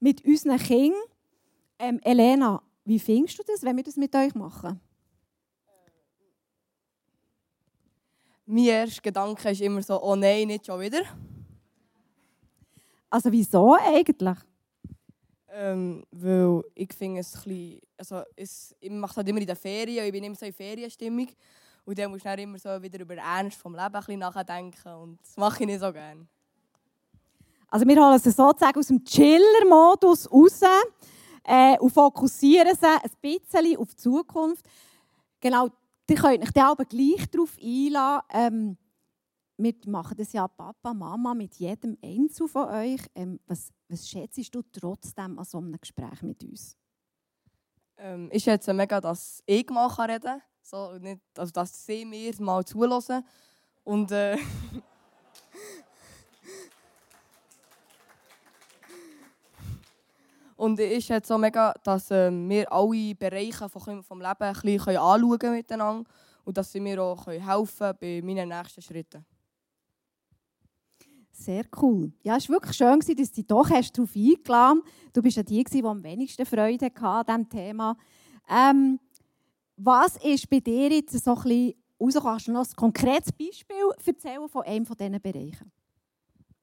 mit 0.00 0.24
unseren 0.24 0.58
Kindern. 0.58 1.00
Ähm, 1.78 2.00
Elena, 2.02 2.62
wie 2.84 2.98
findest 2.98 3.38
du 3.38 3.42
das, 3.46 3.62
wenn 3.62 3.76
wir 3.76 3.84
das 3.84 3.96
mit 3.96 4.14
euch 4.14 4.34
machen? 4.34 4.80
Mein 8.46 8.64
erster 8.64 9.02
Gedanke 9.02 9.50
ist 9.50 9.60
immer 9.60 9.82
so, 9.82 10.00
oh 10.00 10.14
nein, 10.14 10.46
nicht 10.46 10.66
schon 10.66 10.80
wieder. 10.80 11.02
Also 13.10 13.32
wieso 13.32 13.74
eigentlich? 13.74 14.38
Ähm, 15.58 16.04
weil 16.10 16.62
ich 16.74 16.92
finde 16.92 17.20
es 17.20 17.34
ein 17.34 17.42
bisschen, 17.44 17.80
also 17.96 18.22
es, 18.36 18.76
ich 18.78 18.90
mache 18.90 19.08
das 19.08 19.16
halt 19.16 19.28
immer 19.28 19.40
in 19.40 19.46
den 19.46 19.56
Ferien, 19.56 20.04
ich 20.04 20.12
bin 20.12 20.24
immer 20.24 20.34
so 20.34 20.44
in 20.44 20.52
Ferienstimmung 20.52 21.28
und 21.86 21.98
dann 21.98 22.10
musst 22.10 22.26
du 22.26 22.34
immer 22.34 22.58
so 22.58 22.82
wieder 22.82 23.00
über 23.00 23.14
den 23.14 23.24
Ernst 23.24 23.56
vom 23.56 23.72
Leben 23.72 23.86
ein 23.86 23.92
bisschen 23.92 24.18
nachdenken 24.18 24.88
und 24.96 25.18
das 25.22 25.36
mache 25.38 25.62
ich 25.62 25.66
nicht 25.66 25.80
so 25.80 25.90
gerne. 25.90 26.26
Also 27.68 27.88
wir 27.88 27.96
holen 27.96 28.18
sie 28.18 28.30
sozusagen 28.30 28.78
aus 28.78 28.86
dem 28.88 29.02
Chiller-Modus 29.02 30.30
raus 30.30 30.60
äh, 31.44 31.78
und 31.78 31.90
fokussieren 31.90 32.76
sie 32.78 32.86
ein 32.86 33.10
bisschen 33.22 33.78
auf 33.78 33.88
die 33.88 33.96
Zukunft. 33.96 34.66
Genau, 35.40 35.70
Ihr 36.08 36.16
könnt 36.16 36.42
euch 36.42 36.52
dann 36.52 36.66
aber 36.66 36.84
gleich 36.84 37.28
darauf 37.32 37.56
einladen. 37.60 38.22
Ähm, 38.32 38.76
wir 39.58 39.74
machen 39.86 40.16
das 40.16 40.32
ja 40.32 40.46
Papa, 40.46 40.92
Mama 40.92 41.34
mit 41.34 41.56
jedem 41.56 41.96
Einzel 42.02 42.48
von 42.48 42.68
euch. 42.68 43.00
Ähm, 43.14 43.40
was, 43.46 43.72
was 43.88 44.08
schätzt 44.08 44.54
du 44.54 44.62
trotzdem 44.72 45.38
an 45.38 45.44
so 45.44 45.58
einem 45.58 45.80
Gespräch 45.80 46.22
mit 46.22 46.44
uns? 46.44 46.76
Ähm, 47.96 48.28
ich 48.32 48.44
schätze 48.44 48.74
mega, 48.74 49.00
dass 49.00 49.42
ich 49.46 49.68
mal 49.70 49.86
reden 49.86 50.22
kann. 50.22 50.42
So, 50.62 50.98
nicht, 50.98 51.20
also, 51.38 51.52
dass 51.52 51.86
sie 51.86 52.04
mir 52.04 52.34
mal 52.40 52.64
zulassen. 52.64 53.24
Und 53.84 54.10
äh, 54.10 54.36
Und 60.56 60.80
ich 60.80 61.04
schätze 61.04 61.34
auch 61.34 61.38
mega, 61.38 61.74
dass 61.82 62.10
äh, 62.10 62.30
wir 62.30 62.72
alle 62.72 63.14
Bereiche 63.14 63.68
vom, 63.68 64.02
vom 64.02 64.20
Leben 64.20 64.34
ein 64.40 64.54
bisschen 64.54 64.96
anschauen 64.96 65.52
miteinander 65.52 66.10
und 66.44 66.56
dass 66.56 66.72
sie 66.72 66.80
mir 66.80 67.02
auch 67.02 67.26
helfen 67.26 67.76
können 67.78 67.98
bei 68.00 68.22
meinen 68.22 68.48
nächsten 68.48 68.80
Schritten. 68.80 69.24
Sehr 71.38 71.64
cool. 71.82 72.12
Ja, 72.22 72.36
es 72.36 72.48
war 72.48 72.56
wirklich 72.56 72.76
schön, 72.76 72.98
dass 72.98 73.06
du 73.06 73.14
dich 73.14 73.46
doch 73.46 73.68
hast 73.68 73.96
darauf 73.96 74.16
eingeladen 74.16 74.80
Du 75.12 75.22
bist 75.22 75.36
ja 75.36 75.42
die, 75.42 75.62
die 75.64 75.84
am 75.84 76.02
wenigsten 76.02 76.46
Freude 76.46 76.86
hatte 76.86 77.32
an 77.32 77.44
diesem 77.44 77.48
Thema. 77.50 77.96
Ähm, 78.48 78.98
was 79.76 80.16
ist 80.16 80.48
bei 80.48 80.60
dir 80.60 80.90
jetzt 80.90 81.12
so 81.22 81.32
ein 81.32 81.42
bisschen 81.42 81.74
rausgekommen? 82.00 82.22
Kannst 82.22 82.48
du 82.48 82.52
noch 82.52 82.66
ein 82.66 82.76
konkretes 82.76 83.32
Beispiel 83.32 83.76
erzählen 84.06 84.48
von 84.48 84.62
einem 84.64 84.86
von 84.86 84.96
diesen 84.96 85.20
Bereichen? 85.20 85.70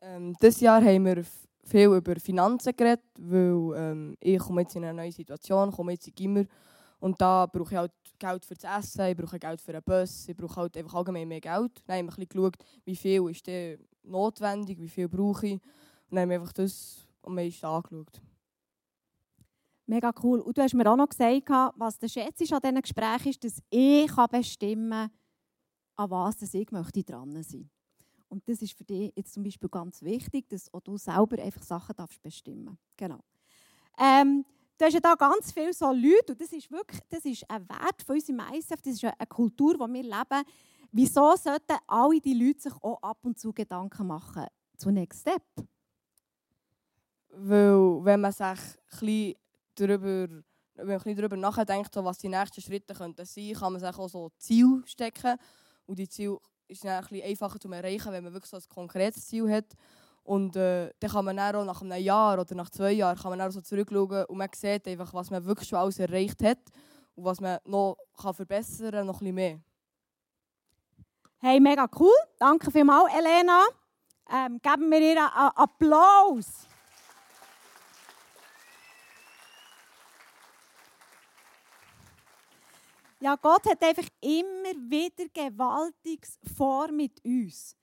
Ähm, 0.02 0.36
dieses 0.42 0.60
Jahr 0.60 0.84
haben 0.84 1.06
wir 1.06 1.24
viel 1.64 1.94
über 1.94 2.16
Finanzen 2.20 2.76
geredet, 2.76 3.06
weil 3.20 3.74
ähm, 3.78 4.16
ich 4.20 4.40
komme 4.40 4.62
jetzt 4.62 4.76
in 4.76 4.84
eine 4.84 4.94
neue 4.94 5.12
Situation, 5.12 5.72
komme 5.72 5.94
jetzt 5.94 6.08
in 6.08 6.16
Gimmer 6.16 6.46
Und 7.00 7.22
da 7.22 7.46
brauche 7.46 7.74
ich 7.74 7.78
halt 7.78 7.92
Geld 8.20 8.46
für 8.46 8.56
das 8.56 8.86
Essen, 8.86 9.06
ich 9.08 9.18
brauche 9.18 9.40
Geld 9.40 9.62
für 9.62 9.72
einen 9.74 9.84
Bus, 9.84 10.28
ich 10.28 10.36
brauche 10.36 10.56
halt 10.58 10.78
einfach 10.78 10.96
allgemein 10.96 11.28
mehr 11.28 11.42
Geld. 11.42 11.84
Dann 11.86 11.98
haben 11.98 12.06
wir 12.08 12.14
ein 12.14 12.16
bisschen 12.16 12.30
geschaut, 12.30 12.58
wie 12.86 12.96
viel 12.96 13.30
ist 13.30 13.48
denn 13.48 13.80
notwendig, 14.04 14.80
wie 14.80 14.90
viel 14.90 15.08
brauche 15.08 15.48
ich. 15.48 15.54
Und 15.54 15.62
dann 16.12 16.20
haben 16.22 16.30
wir 16.30 16.40
einfach 16.40 16.54
das 16.54 17.08
am 17.24 17.36
meisten 17.36 17.66
angeschaut. 17.66 18.22
Mega 19.86 20.14
cool. 20.24 20.40
Und 20.40 20.58
du 20.58 20.62
hast 20.62 20.74
mir 20.74 20.90
auch 20.90 20.96
noch 20.96 21.10
gesagt, 21.10 21.50
was 21.76 22.00
der 22.00 22.08
Schätz 22.08 22.40
ist 22.40 22.54
an 22.54 22.62
diesen 22.62 22.82
Gesprächen 22.82 23.30
ist, 23.30 23.44
dass 23.44 23.62
ich 23.70 24.12
bestimmen 24.32 24.90
kann, 24.90 25.12
an 25.96 26.10
was 26.10 26.54
ich 26.54 26.72
möchte 26.72 27.04
dran 27.04 27.44
sein 27.44 27.70
Und 28.30 28.48
das 28.48 28.62
ist 28.62 28.78
für 28.78 28.86
dich 28.86 29.12
jetzt 29.16 29.34
zum 29.34 29.44
Beispiel 29.44 29.70
ganz 29.70 30.02
wichtig, 30.02 30.48
dass 30.50 30.74
auch 30.74 30.82
du 30.82 30.98
selber 30.98 31.42
einfach 31.42 31.64
Sachen 31.64 31.96
darfst 31.96 32.22
bestimmen 32.22 32.78
Genau. 32.96 33.20
Ähm, 34.00 34.46
du 34.78 34.86
hast 34.86 34.94
ja 34.94 35.00
da 35.00 35.16
ganz 35.16 35.52
viele 35.52 35.74
so 35.74 35.92
Leute, 35.92 36.32
und 36.32 36.42
das 36.42 36.52
ist 36.54 36.72
wirklich 36.72 37.02
das 37.10 37.26
ist 37.26 37.50
ein 37.50 37.68
Wert 37.68 38.02
von 38.06 38.16
unserem 38.16 38.42
ISF, 38.54 38.82
das 38.82 38.94
ist 38.94 39.04
eine 39.04 39.28
Kultur, 39.28 39.74
die 39.74 39.94
wir 39.94 40.04
leben. 40.04 40.44
Wieso 40.96 41.36
sollten 41.36 41.76
alle 41.88 42.22
die 42.22 42.36
Leute 42.36 42.62
sich 42.62 42.74
auch 42.84 43.02
ab 43.02 43.18
und 43.24 43.40
zu 43.40 43.52
Gedanken 43.52 44.06
machen 44.06 44.46
zu 44.78 44.92
Next 44.92 45.22
Step? 45.22 45.42
Weil, 47.30 48.06
wenn 48.06 48.22
man 48.22 48.32
sich 48.32 48.46
ein 48.46 48.56
bisschen 48.92 49.36
darüber, 49.74 50.44
darüber 50.76 51.36
nachdenkt, 51.36 51.96
was 51.96 52.20
die 52.20 52.30
nächsten 52.30 52.62
Schritte 52.62 52.94
könnten 52.94 53.26
sein, 53.26 53.54
kann 53.54 53.74
man 53.74 53.82
sich 53.82 53.98
auch 53.98 54.08
so 54.08 54.30
Ziel 54.38 54.84
stecken. 54.86 55.36
Und 55.88 55.98
die 55.98 56.08
Ziel 56.08 56.38
ist 56.68 56.86
dann 56.86 57.04
ein 57.04 57.08
bisschen 57.10 57.28
einfacher 57.28 57.60
zu 57.60 57.72
erreichen, 57.72 58.12
wenn 58.12 58.26
man 58.26 58.34
wirklich 58.34 58.52
so 58.52 58.58
ein 58.58 58.64
konkretes 58.70 59.26
Ziel 59.26 59.50
hat. 59.50 59.74
Und 60.22 60.56
äh, 60.56 60.92
dann 61.00 61.10
kann 61.10 61.26
man 61.26 61.38
dann 61.38 61.56
auch 61.56 61.66
nach 61.66 61.82
einem 61.82 62.04
Jahr 62.04 62.40
oder 62.40 62.54
nach 62.54 62.70
zwei 62.70 62.92
Jahren 62.92 63.18
kann 63.18 63.32
man 63.32 63.40
dann 63.40 63.52
so 63.52 63.62
zurückschauen 63.62 64.26
und 64.26 64.38
man 64.38 64.50
sieht 64.56 64.88
einfach, 64.88 65.12
was 65.12 65.32
man 65.32 65.44
wirklich 65.44 65.68
schon 65.68 65.80
alles 65.80 65.98
erreicht 65.98 66.44
hat 66.44 66.60
und 67.16 67.26
was 67.26 67.42
man 67.42 67.58
noch 67.66 67.98
kann 68.16 68.36
verbessern 68.36 68.92
kann, 68.92 69.08
noch 69.08 69.16
ein 69.16 69.34
bisschen 69.34 69.36
mehr. 69.36 69.60
Hey, 71.46 71.60
mega 71.60 71.90
cool. 72.00 72.16
Danke 72.40 72.72
vielmals, 72.72 73.14
Elena. 73.14 73.66
Ähm, 74.32 74.62
geben 74.62 74.90
wir 74.90 75.02
ihr 75.02 75.18
einen 75.18 75.52
Applaus 75.58 76.66
Ja, 83.20 83.36
Gott 83.36 83.66
hat 83.66 83.84
einfach 83.84 84.08
immer 84.22 84.74
wieder 84.90 85.28
Gewaltiges 85.34 86.40
vor 86.56 86.90
mit 86.94 87.22
uns. 87.26 87.76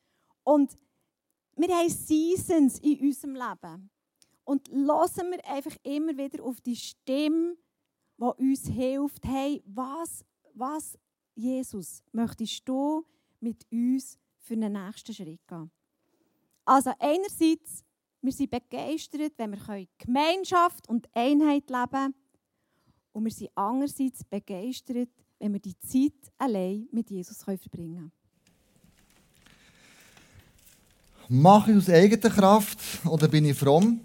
Und 0.43 0.75
wir 1.55 1.69
haben 1.77 1.91
Seasons 1.91 2.79
in 2.79 2.99
unserem 3.01 3.35
Leben. 3.35 3.91
Und 4.45 4.71
hören 4.71 5.33
wir 5.33 5.45
einfach 5.45 5.77
immer 5.83 6.17
wieder 6.17 6.43
auf 6.43 6.63
die 6.63 6.77
Stimme, 6.77 7.59
die 8.17 8.25
uns 8.25 8.67
hilft. 8.69 9.23
Hey, 9.27 9.63
was, 9.67 10.25
was, 10.55 10.99
Jesus, 11.35 12.03
möchtest 12.11 12.67
du 12.67 13.05
mit 13.41 13.67
uns 13.71 14.19
für 14.39 14.57
den 14.57 14.73
nächsten 14.73 15.15
Schritt 15.15 15.47
gehen? 15.47 15.71
Also 16.65 16.93
einerseits, 16.99 17.85
wir 18.23 18.33
sind 18.33 18.51
begeistert, 18.51 19.33
wenn 19.37 19.53
wir 19.53 19.87
Gemeinschaft 19.99 20.89
und 20.89 21.09
Einheit 21.15 21.69
leben 21.69 21.91
können. 21.91 22.15
Und 23.13 23.25
wir 23.25 23.33
sind 23.33 23.51
andererseits 23.55 24.23
begeistert, 24.25 25.09
wenn 25.39 25.53
wir 25.53 25.61
die 25.61 25.79
Zeit 25.81 26.33
allein 26.39 26.87
mit 26.93 27.11
Jesus 27.11 27.43
verbringen 27.43 27.69
können. 27.69 28.13
Mache 31.29 31.73
ich 31.73 31.77
aus 31.79 31.89
eigener 31.89 32.35
Kraft 32.35 32.79
oder 33.07 33.29
bin 33.29 33.45
ich 33.45 33.57
fromm? 33.57 34.01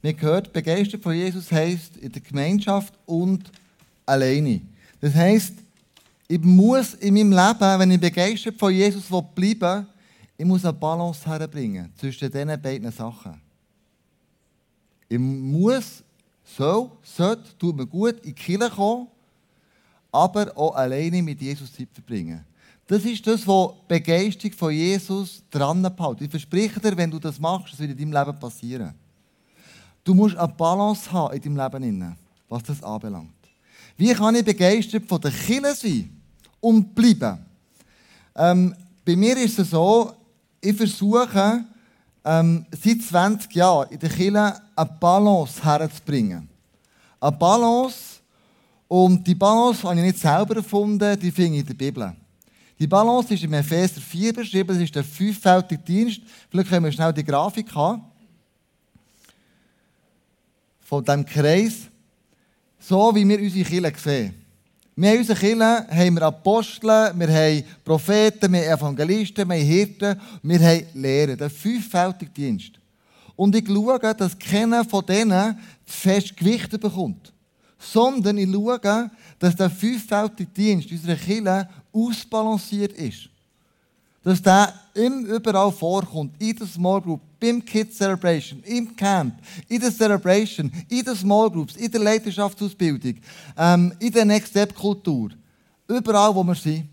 Wir 0.00 0.14
gehört, 0.14 0.52
begeistert 0.52 1.02
von 1.02 1.14
Jesus 1.14 1.50
heisst 1.52 1.96
in 1.96 2.10
der 2.10 2.22
Gemeinschaft 2.22 2.94
und 3.06 3.50
alleine. 4.06 4.60
Das 5.00 5.14
heisst, 5.14 5.54
ich 6.32 6.40
muss 6.40 6.94
in 6.94 7.12
meinem 7.12 7.30
Leben, 7.30 7.78
wenn 7.78 7.90
ich 7.90 8.00
begeistert 8.00 8.58
von 8.58 8.72
Jesus 8.72 9.04
bleiben 9.06 9.60
will, 9.60 9.86
ich 10.38 10.46
muss 10.46 10.64
eine 10.64 10.72
Balance 10.72 11.26
herbringen 11.26 11.92
zwischen 11.94 12.32
diesen 12.32 12.62
beiden 12.62 12.90
Sachen. 12.90 13.38
Ich 15.10 15.18
muss, 15.18 16.02
soll, 16.42 16.90
sollte, 17.02 17.58
tut 17.58 17.76
mir 17.76 17.86
gut 17.86 18.14
in 18.20 18.22
die 18.22 18.32
Kirche 18.32 18.70
kommen, 18.70 19.08
aber 20.10 20.56
auch 20.56 20.74
alleine 20.74 21.22
mit 21.22 21.38
Jesus 21.38 21.70
Zeit 21.70 21.88
verbringen. 21.92 22.42
Das 22.86 23.04
ist 23.04 23.26
das, 23.26 23.46
was 23.46 23.72
die 23.82 23.88
Begeisterung 23.88 24.56
von 24.56 24.72
Jesus 24.72 25.42
dran 25.50 25.84
hält. 25.84 26.20
Ich 26.22 26.30
verspreche 26.30 26.80
dir, 26.80 26.96
wenn 26.96 27.10
du 27.10 27.18
das 27.18 27.38
machst, 27.38 27.74
das 27.74 27.80
wird 27.80 27.90
in 27.90 28.10
deinem 28.10 28.26
Leben 28.26 28.40
passieren. 28.40 28.94
Du 30.02 30.14
musst 30.14 30.38
eine 30.38 30.50
Balance 30.50 31.12
haben 31.12 31.36
in 31.36 31.54
deinem 31.54 31.82
Leben, 31.82 32.16
was 32.48 32.62
das 32.62 32.82
anbelangt. 32.82 33.34
Wie 33.98 34.14
kann 34.14 34.34
ich 34.34 34.46
begeistert 34.46 35.04
von 35.06 35.20
der 35.20 35.30
Kirche 35.30 35.74
sein 35.74 36.21
und 36.62 36.94
bleiben? 36.94 37.44
Ähm, 38.34 38.74
bei 39.04 39.14
mir 39.14 39.36
ist 39.36 39.58
es 39.58 39.70
so, 39.70 40.14
ich 40.60 40.74
versuche, 40.74 41.64
ähm, 42.24 42.64
seit 42.70 43.02
20 43.02 43.54
Jahren 43.54 43.90
in 43.90 43.98
der 43.98 44.08
Kirche 44.08 44.60
eine 44.76 44.90
Balance 45.00 45.62
herzubringen. 45.62 46.48
Eine 47.20 47.32
Balance 47.32 48.20
und 48.88 49.26
die 49.26 49.34
Balance 49.34 49.82
habe 49.82 49.96
ich 49.96 50.02
nicht 50.02 50.18
selber 50.18 50.56
erfunden, 50.56 51.18
die 51.18 51.30
finde 51.30 51.54
ich 51.54 51.60
in 51.60 51.66
der 51.66 51.74
Bibel. 51.74 52.16
Die 52.78 52.86
Balance 52.86 53.34
ist 53.34 53.44
im 53.44 53.52
Epheser 53.52 54.00
4 54.00 54.32
beschrieben, 54.32 54.68
das 54.68 54.78
ist 54.78 54.94
der 54.94 55.04
fünffältige 55.04 55.82
Dienst. 55.82 56.20
Vielleicht 56.50 56.68
können 56.68 56.84
wir 56.84 56.92
schnell 56.92 57.12
die 57.12 57.24
Grafik 57.24 57.74
haben. 57.74 58.02
Von 60.80 61.04
diesem 61.04 61.24
Kreis. 61.24 61.88
So 62.78 63.14
wie 63.14 63.28
wir 63.28 63.38
unsere 63.38 63.64
Kirche 63.64 63.98
sehen. 63.98 64.41
Wir 64.94 65.10
haben 65.10 65.18
unsere 65.18 65.38
Kirche, 65.38 65.86
haben 65.88 66.14
wir 66.14 66.22
Apostel, 66.22 67.12
wir 67.14 67.28
haben 67.28 67.64
Propheten, 67.84 68.52
wir 68.52 68.70
haben 68.70 68.78
Evangelisten, 68.78 69.48
wir 69.48 69.56
haben 69.56 69.66
Hirten, 69.66 70.20
wir 70.42 70.60
haben 70.60 70.86
Lehrer. 70.94 71.36
Der 71.36 71.50
fünffältige 71.50 72.30
Dienst. 72.30 72.72
Und 73.34 73.56
ich 73.56 73.66
schaue, 73.66 73.98
dass 73.98 74.38
keiner 74.38 74.84
von 74.84 75.04
denen 75.06 75.58
fest 75.86 76.36
Gewicht 76.36 76.70
bekommt 76.78 77.32
sondern 77.82 78.38
ich 78.38 78.50
schaue, 78.50 79.10
dass 79.38 79.56
der 79.56 79.70
fünffältige 79.70 80.50
Dienst 80.50 80.90
unserer 80.90 81.16
Kirche 81.16 81.68
ausbalanciert 81.92 82.92
ist. 82.92 83.28
Dass 84.22 84.40
der 84.40 84.72
immer 84.94 85.26
überall 85.26 85.72
vorkommt, 85.72 86.40
in 86.40 86.54
der 86.54 86.66
Small 86.66 87.00
Group, 87.00 87.20
beim 87.42 87.64
Kids 87.64 87.98
Celebration, 87.98 88.62
im 88.62 88.94
Camp, 88.94 89.34
in 89.68 89.80
der 89.80 89.90
Celebration, 89.90 90.70
in 90.88 91.04
den 91.04 91.16
Small 91.16 91.50
Groups, 91.50 91.74
in 91.74 91.90
der 91.90 92.00
Leiterschaftsausbildung, 92.00 93.16
ähm, 93.58 93.92
in 93.98 94.12
der 94.12 94.24
Next 94.24 94.50
Step 94.50 94.72
Kultur. 94.72 95.30
Überall, 95.88 96.34
wo 96.34 96.44
wir 96.44 96.54
sind. 96.54 96.88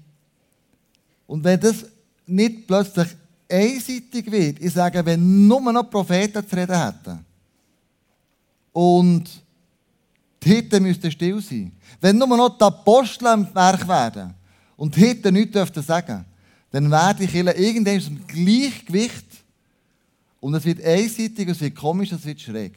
Und 1.27 1.43
wenn 1.43 1.59
das 1.59 1.85
nicht 2.25 2.65
plötzlich 2.65 3.09
einseitig 3.47 4.31
wird, 4.31 4.59
ich 4.59 4.73
sage, 4.73 5.05
wenn 5.05 5.47
nur 5.47 5.71
noch 5.71 5.89
Propheten 5.89 6.47
zu 6.47 6.55
reden 6.55 6.83
hätten 6.83 7.25
und 8.73 9.29
die 10.41 10.49
Hirten 10.49 10.83
müssten 10.83 11.11
still 11.11 11.41
sein. 11.41 11.71
Wenn 12.01 12.17
nur 12.17 12.27
noch 12.27 12.57
die 12.57 12.63
Apostel 12.63 13.27
am 13.27 13.53
Werk 13.53 13.87
werden 13.87 14.33
und 14.77 14.95
die 14.95 15.01
Hirten 15.01 15.33
nichts 15.33 15.51
dürften 15.51 15.83
sagen, 15.83 16.25
dann 16.71 16.89
werden 16.89 17.17
die 17.19 17.27
Kirche 17.27 17.51
irgendwann 17.51 17.99
dem 17.99 18.27
Gleichgewicht 18.27 19.28
und 20.39 20.53
es 20.53 20.65
wird 20.65 20.83
einseitig, 20.83 21.49
es 21.49 21.61
wird 21.61 21.75
komisch, 21.75 22.11
es 22.11 22.25
wird 22.25 22.39
schräg. 22.39 22.73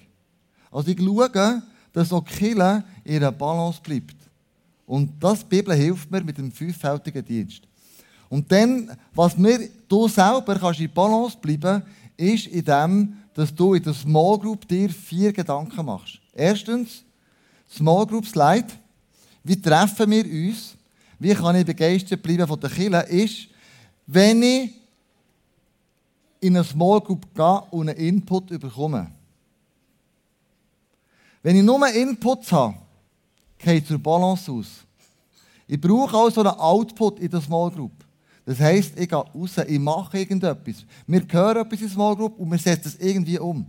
Also 0.70 0.90
ich 0.90 0.98
schaue, 0.98 1.62
dass 1.92 2.12
auch 2.12 2.24
Kirche 2.24 2.84
in 3.04 3.14
ihrer 3.14 3.32
Balance 3.32 3.80
bleibt. 3.82 4.16
Und 4.86 5.12
das 5.20 5.40
die 5.40 5.56
Bibel 5.56 5.74
hilft 5.74 6.10
mir 6.10 6.22
mit 6.24 6.38
dem 6.38 6.50
fünffältigen 6.50 7.24
Dienst. 7.24 7.62
Und 8.28 8.50
dann, 8.50 8.90
was 9.14 9.36
mir 9.36 9.68
du 9.88 10.08
selber 10.08 10.58
kannst 10.58 10.80
in 10.80 10.92
Balance 10.92 11.36
bleiben, 11.40 11.82
ist 12.16 12.46
in 12.46 12.64
dem, 12.64 13.16
dass 13.34 13.54
du 13.54 13.74
in 13.74 13.82
der 13.82 13.94
Small 13.94 14.38
Group 14.38 14.66
dir 14.66 14.88
vier 14.88 15.32
Gedanken 15.32 15.84
machst. 15.84 16.18
Erstens, 16.34 17.04
Small 17.70 18.06
Groups 18.06 18.34
Leid, 18.34 18.66
wie 19.44 19.60
treffen 19.60 20.10
wir 20.10 20.24
uns, 20.24 20.74
wie 21.18 21.34
kann 21.34 21.56
ich 21.56 21.66
begeistert 21.66 22.22
bleiben 22.22 22.46
von 22.46 22.60
der 22.60 22.70
Kirche, 22.70 23.00
ist, 23.08 23.48
wenn 24.06 24.42
ich 24.42 24.70
in 26.42 26.56
eine 26.56 26.64
Small 26.64 27.00
Group 27.00 27.32
gehe 27.34 27.62
und 27.70 27.88
einen 27.88 27.98
Input 27.98 28.48
bekomme. 28.48 29.10
Wenn 31.42 31.56
ich 31.56 31.62
nur 31.62 31.88
Inputs 31.88 32.50
habe, 32.50 32.74
geht 33.58 33.86
zur 33.86 33.98
Balance 33.98 34.50
aus. 34.50 34.66
Ich 35.68 35.80
brauche 35.80 36.16
also 36.16 36.40
einen 36.40 36.50
Output 36.50 37.20
in 37.20 37.30
der 37.30 37.40
Small 37.40 37.70
Group. 37.70 37.92
Das 38.44 38.58
heisst, 38.58 38.98
ich 38.98 39.08
gehe 39.08 39.18
raus, 39.18 39.56
ich 39.66 39.78
mache 39.78 40.18
irgendetwas. 40.18 40.84
Wir 41.06 41.22
hören 41.30 41.58
etwas 41.58 41.80
in 41.80 41.86
der 41.86 41.94
Small 41.94 42.16
Group 42.16 42.38
und 42.38 42.50
wir 42.50 42.58
setzen 42.58 42.88
es 42.88 42.96
irgendwie 42.98 43.38
um. 43.38 43.64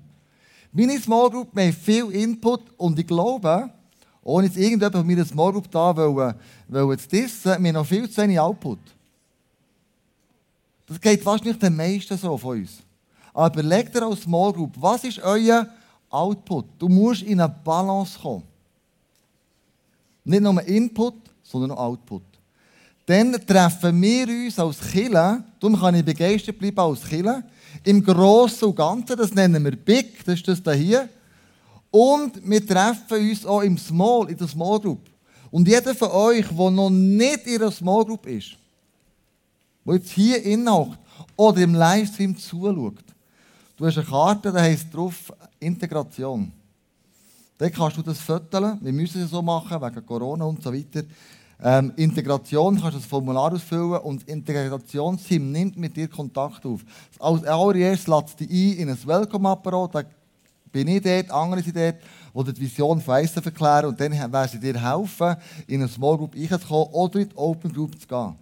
Meine 0.72 1.00
Small 1.00 1.30
Group 1.30 1.56
haben 1.56 1.74
viel 1.74 2.10
Input 2.12 2.62
und 2.78 2.98
ich 2.98 3.06
glaube, 3.06 3.70
ohne 4.24 4.48
jetzt 4.48 4.58
irgendjemand 4.58 4.96
von 4.96 5.06
meiner 5.06 5.26
Small 5.26 5.52
Group 5.52 5.70
da 5.70 5.96
wollen 5.96 7.00
zu 7.00 7.08
dissen, 7.08 7.46
wir 7.46 7.54
haben 7.54 7.74
noch 7.74 7.86
viel 7.86 8.10
zu 8.10 8.20
wenig 8.24 8.40
Output. 8.40 8.80
Das 10.94 11.02
geht 11.02 11.26
wahrscheinlich 11.26 11.58
den 11.58 11.76
meisten 11.76 12.16
so 12.16 12.38
von 12.38 12.60
uns. 12.60 12.78
Aber 13.34 13.60
überlegt 13.60 13.96
dir 13.96 14.04
als 14.04 14.22
Small 14.22 14.54
Group, 14.54 14.74
was 14.80 15.04
ist 15.04 15.20
euer 15.24 15.68
Output? 16.08 16.66
Du 16.78 16.88
musst 16.88 17.24
in 17.24 17.42
eine 17.42 17.52
Balance 17.64 18.20
kommen. 18.20 18.44
Nicht 20.24 20.42
nur 20.42 20.62
Input, 20.62 21.16
sondern 21.42 21.72
auch 21.72 21.80
Output. 21.80 22.22
Dann 23.08 23.34
treffen 23.46 24.00
wir 24.00 24.28
uns 24.28 24.60
als 24.60 24.80
Kille, 24.92 25.44
darum 25.60 25.80
kann 25.80 25.96
ich 25.96 26.06
begeistert 26.06 26.60
bleiben 26.60 26.80
als 26.80 27.04
Kille, 27.04 27.44
im 27.84 28.04
Großen 28.04 28.68
und 28.68 28.76
Ganzen, 28.76 29.18
das 29.18 29.34
nennen 29.34 29.64
wir 29.64 29.76
Big, 29.76 30.24
das 30.24 30.42
ist 30.42 30.66
das 30.66 30.76
hier. 30.76 31.10
Und 31.90 32.40
wir 32.48 32.66
treffen 32.66 33.30
uns 33.30 33.46
auch 33.48 33.62
im 33.62 33.80
Small, 33.80 34.30
in 34.30 34.38
der 34.38 34.48
Small 34.48 34.80
Group. 34.80 35.02
Und 35.50 35.68
jeder 35.68 35.96
von 35.96 36.12
euch, 36.12 36.46
der 36.48 36.72
noch 36.72 36.92
nicht 36.92 37.48
in 37.48 37.62
einer 37.62 37.72
Small 37.72 38.06
Group 38.06 38.28
ist, 38.28 38.58
der 39.86 39.96
jetzt 39.96 40.10
hier 40.12 40.44
inhockt 40.44 41.00
oder 41.36 41.62
im 41.62 41.74
Livestream 41.74 42.38
zuschaut, 42.38 43.04
du 43.78 43.86
hast 43.86 43.98
eine 43.98 44.08
Karte, 44.08 44.52
da 44.52 44.62
heisst 44.62 44.94
drauf 44.94 45.34
Integration. 45.60 46.52
Dann 47.58 47.72
kannst 47.72 47.98
du 47.98 48.02
das 48.02 48.20
föteln. 48.20 48.78
Wir 48.82 48.94
müssen 48.94 49.22
es 49.22 49.30
so 49.30 49.42
machen, 49.42 49.82
wegen 49.82 50.06
Corona 50.06 50.46
und 50.46 50.62
so 50.62 50.74
weiter. 50.74 51.04
Ähm, 51.62 51.94
Integration, 51.96 52.76
kannst 52.76 52.96
du 52.96 53.00
das 53.00 53.08
Formular 53.08 53.54
ausfüllen 53.54 54.00
und 54.02 54.22
das 54.22 54.28
Integrationsteam 54.28 55.52
nimmt 55.52 55.78
mit 55.78 55.96
dir 55.96 56.10
Kontakt 56.10 56.66
auf. 56.66 56.82
Als 57.20 57.46
allererstes 57.46 58.08
lädt 58.08 58.40
dich 58.40 58.50
ein 58.50 58.80
in 58.80 58.90
ein 58.90 59.08
Welcome-Apparat, 59.08 59.96
da 59.96 60.04
bin 60.74 60.88
ich 60.90 61.02
dort, 61.02 61.32
andere 61.32 61.62
sind 61.62 61.78
dort, 61.78 61.96
die 62.48 62.54
die 62.54 62.62
Vision 62.62 63.00
von 63.00 63.24
ISF 63.24 63.46
erklären 63.46 63.86
und 63.86 64.02
dann 64.02 64.12
werden 64.12 64.50
sie 64.52 64.60
dir 64.60 64.82
helfen, 64.82 65.38
in 65.68 65.82
eine 65.82 65.88
Small 65.88 66.18
Group 66.18 66.36
reinzukommen 66.36 66.88
oder 66.92 67.20
in 67.20 67.30
die 67.30 67.36
Open 67.38 67.72
Group 67.72 67.98
zu 67.98 68.08
gehen. 68.08 68.36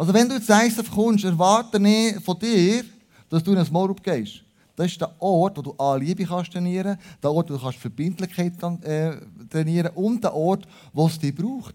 Also 0.00 0.14
wenn 0.14 0.30
du 0.30 0.36
ins 0.36 0.48
ISF 0.48 0.90
kommst, 0.90 1.26
erwarte 1.26 1.76
ich 1.76 2.18
von 2.24 2.38
dir, 2.38 2.82
dass 3.28 3.42
du 3.42 3.50
in 3.50 3.58
eine 3.58 3.66
Small 3.66 3.84
Group 3.84 4.02
gehst. 4.02 4.42
Das 4.74 4.86
ist 4.86 4.98
der 4.98 5.14
Ort, 5.20 5.58
wo 5.58 5.60
du 5.60 5.74
A, 5.76 5.94
Liebe 5.96 6.24
kannst 6.24 6.54
trainieren 6.54 6.96
kannst, 6.96 7.22
der 7.22 7.30
Ort, 7.30 7.50
wo 7.50 7.56
du 7.56 7.60
kannst 7.60 7.78
Verbindlichkeit 7.80 8.54
äh, 8.82 9.16
trainieren 9.50 9.92
kannst 9.92 9.98
und 9.98 10.24
der 10.24 10.34
Ort, 10.34 10.66
wo 10.94 11.06
es 11.06 11.18
dich 11.18 11.34
braucht. 11.34 11.74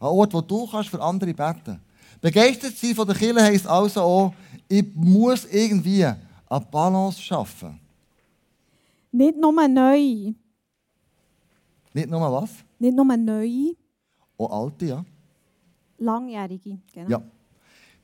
Ein 0.00 0.08
Ort, 0.08 0.34
wo 0.34 0.42
du 0.42 0.66
kannst 0.66 0.90
für 0.90 1.00
andere 1.00 1.32
beten 1.32 1.62
kannst. 1.64 2.20
Begeistert 2.20 2.76
sein 2.76 2.94
von 2.94 3.06
der 3.06 3.16
Kirche 3.16 3.42
heisst 3.42 3.66
also 3.66 4.02
auch, 4.02 4.34
ich 4.68 4.84
muss 4.94 5.46
irgendwie 5.46 6.04
eine 6.04 6.66
Balance 6.70 7.22
schaffen. 7.22 7.80
Nicht 9.12 9.38
nur 9.38 9.66
neu. 9.66 10.34
Nicht 11.94 12.10
nur 12.10 12.32
was? 12.32 12.50
Nicht 12.78 12.94
nur 12.94 13.16
neu. 13.16 13.72
Auch 14.36 14.64
alte, 14.64 14.84
ja. 14.84 15.04
Langjährige, 16.00 16.78
genau. 16.92 17.10
Ja. 17.10 17.22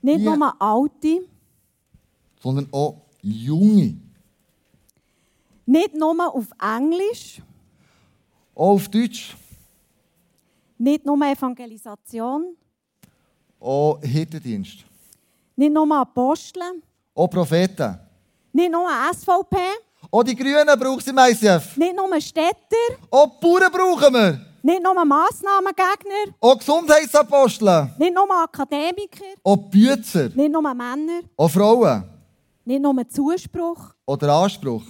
Nicht 0.03 0.21
Die- 0.21 0.25
nur 0.25 0.63
alte. 0.63 1.27
Sondern 2.41 2.69
auch 2.73 3.03
junge. 3.23 3.97
Nicht 5.65 5.95
nur 5.95 6.35
auf 6.35 6.47
Englisch. 6.61 7.43
Auch 8.55 8.75
auf 8.75 8.89
Deutsch. 8.89 9.37
Nicht 10.79 11.05
nur 11.05 11.17
Evangelisation. 11.27 12.55
Auch 13.59 13.99
Hirtendienst. 14.03 14.85
Nicht 15.57 15.73
nur 15.73 15.91
Apostel. 15.97 16.63
Auch 17.15 17.29
Propheten. 17.29 17.99
Nicht 18.53 18.71
nur 18.71 18.87
SVP. 19.13 19.57
Auch 20.11 20.23
die 20.23 20.37
Grünen 20.37 20.79
brauchen 20.79 21.01
sie 21.01 21.11
im 21.11 21.19
ICF. 21.19 21.77
Nicht 21.79 21.97
nur 21.97 22.21
Städter. 22.21 22.77
Auch 23.11 23.27
die 23.41 23.47
Bauern 23.47 23.73
brauchen 23.73 24.15
wir. 24.15 24.47
Nicht 24.66 24.83
nur 24.83 25.05
Massnahmengegner. 25.05 26.35
Auch 26.40 26.59
Gesundheitsapostel. 26.59 27.88
Nicht 27.98 28.12
nur 28.12 28.29
Akademiker. 28.42 29.24
Auch 29.44 29.57
Bützer. 29.59 30.29
Nicht 30.31 30.50
nur 30.50 30.61
Männer. 30.61 31.20
Auch 31.37 31.48
Frauen. 31.48 32.02
Nicht 32.64 32.83
nur 32.83 33.09
Zuspruch. 33.09 33.94
Oder 34.05 34.29
Anspruch. 34.35 34.83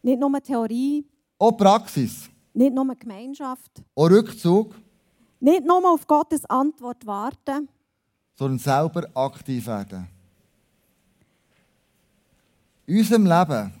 Nicht 0.00 0.20
nur 0.20 0.40
Theorie. 0.40 1.04
Auch 1.40 1.50
Praxis. 1.56 2.30
Nicht 2.54 2.72
nur 2.72 2.94
Gemeinschaft. 2.94 3.82
Auch 3.96 4.08
Rückzug. 4.08 4.76
Nicht 5.40 5.64
nur 5.66 5.84
auf 5.92 6.06
Gottes 6.06 6.44
Antwort 6.44 7.04
warten. 7.04 7.68
sondern 8.36 8.60
selber 8.60 9.08
aktiv 9.12 9.66
werden. 9.66 10.06
In 12.86 12.98
unserem 12.98 13.26
Leben 13.26 13.72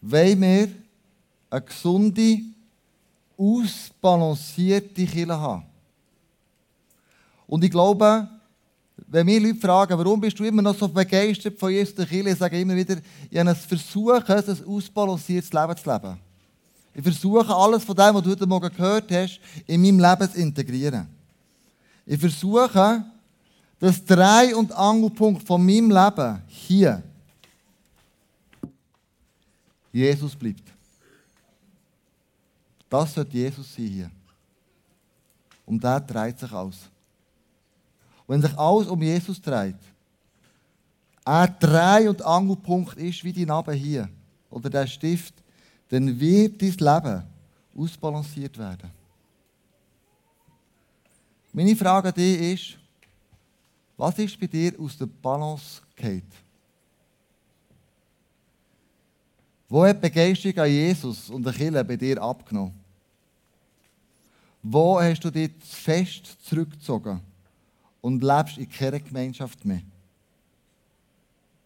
wollen 0.00 0.40
wir 0.40 0.68
eine 1.50 1.62
gesunde, 1.62 2.38
ausbalancierte 3.42 5.06
Kirche 5.06 5.38
haben. 5.38 5.64
Und 7.46 7.64
ich 7.64 7.70
glaube, 7.70 8.28
wenn 9.08 9.26
mir 9.26 9.40
Leute 9.40 9.58
fragen, 9.58 9.98
warum 9.98 10.20
bist 10.20 10.38
du 10.38 10.44
immer 10.44 10.62
noch 10.62 10.76
so 10.76 10.88
begeistert 10.88 11.58
von 11.58 11.70
Jesus 11.70 11.94
der 11.94 12.06
Kirche, 12.06 12.30
ich 12.30 12.38
sage 12.38 12.60
immer 12.60 12.76
wieder, 12.76 12.96
ich 13.30 13.38
habe 13.38 13.50
ein 13.50 13.56
Versuchen, 13.56 14.22
ein 14.22 14.64
ausbalanciertes 14.66 15.52
Leben 15.52 15.76
zu 15.76 15.90
leben. 15.90 16.18
Ich 16.94 17.02
versuche, 17.02 17.54
alles 17.54 17.84
von 17.84 17.96
dem, 17.96 18.14
was 18.14 18.22
du 18.22 18.30
heute 18.30 18.46
Morgen 18.46 18.68
gehört 18.68 19.10
hast, 19.10 19.40
in 19.66 19.82
meinem 19.82 19.98
Leben 19.98 20.30
zu 20.30 20.38
integrieren. 20.38 21.06
Ich 22.06 22.20
versuche, 22.20 23.04
das 23.78 24.04
Drei- 24.04 24.54
und 24.54 24.72
Angelpunkt 24.72 25.46
von 25.46 25.64
meinem 25.64 25.90
Leben 25.90 26.42
hier 26.46 27.02
Jesus 29.92 30.36
bleibt. 30.36 30.71
Das 32.92 33.14
sollte 33.14 33.34
Jesus 33.38 33.74
sein 33.74 33.86
hier. 33.86 34.10
Um 35.64 35.80
den 35.80 36.06
dreht 36.06 36.38
sich. 36.38 36.52
Und 36.52 36.74
wenn 38.26 38.42
sich 38.42 38.58
alles 38.58 38.86
um 38.86 39.00
Jesus 39.00 39.40
dreht, 39.40 39.78
er 41.24 41.48
Drei- 41.48 42.10
und 42.10 42.20
Angelpunkt 42.20 42.98
ist 42.98 43.24
wie 43.24 43.32
die 43.32 43.46
Narbe 43.46 43.72
hier 43.72 44.10
oder 44.50 44.68
der 44.68 44.86
Stift, 44.86 45.32
dann 45.88 46.20
wird 46.20 46.60
dein 46.60 46.70
Leben 46.70 47.22
ausbalanciert 47.74 48.58
werden. 48.58 48.90
Meine 51.50 51.74
Frage 51.74 52.08
an 52.08 52.14
dich 52.14 52.40
ist, 52.52 52.78
was 53.96 54.18
ist 54.18 54.38
bei 54.38 54.48
dir 54.48 54.78
aus 54.78 54.98
der 54.98 55.06
Balance 55.06 55.80
gefallen? 55.96 56.30
Wo 59.66 59.82
hat 59.82 59.96
die 59.96 60.10
Begeisterung 60.10 60.58
an 60.58 60.70
Jesus 60.70 61.30
und 61.30 61.42
der 61.42 61.54
Kirche 61.54 61.82
bei 61.82 61.96
dir 61.96 62.20
abgenommen? 62.20 62.81
Wo 64.62 65.00
hast 65.00 65.24
du 65.24 65.30
dich 65.30 65.52
fest 65.60 66.26
zurückgezogen 66.44 67.20
und 68.00 68.22
lebst 68.22 68.58
in 68.58 68.68
keiner 68.68 69.00
Gemeinschaft 69.00 69.64
mehr? 69.64 69.82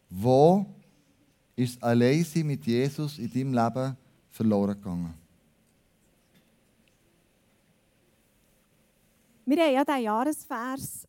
Wo 0.08 0.64
ist 1.54 1.82
Alleinsein 1.82 2.46
mit 2.46 2.64
Jesus 2.66 3.18
in 3.18 3.30
deinem 3.30 3.52
Leben 3.52 3.96
verloren 4.30 4.74
gegangen? 4.74 5.14
Wir 9.44 9.62
haben 9.62 9.74
ja 9.74 9.84
den 9.84 10.02
Jahresvers. 10.02 11.06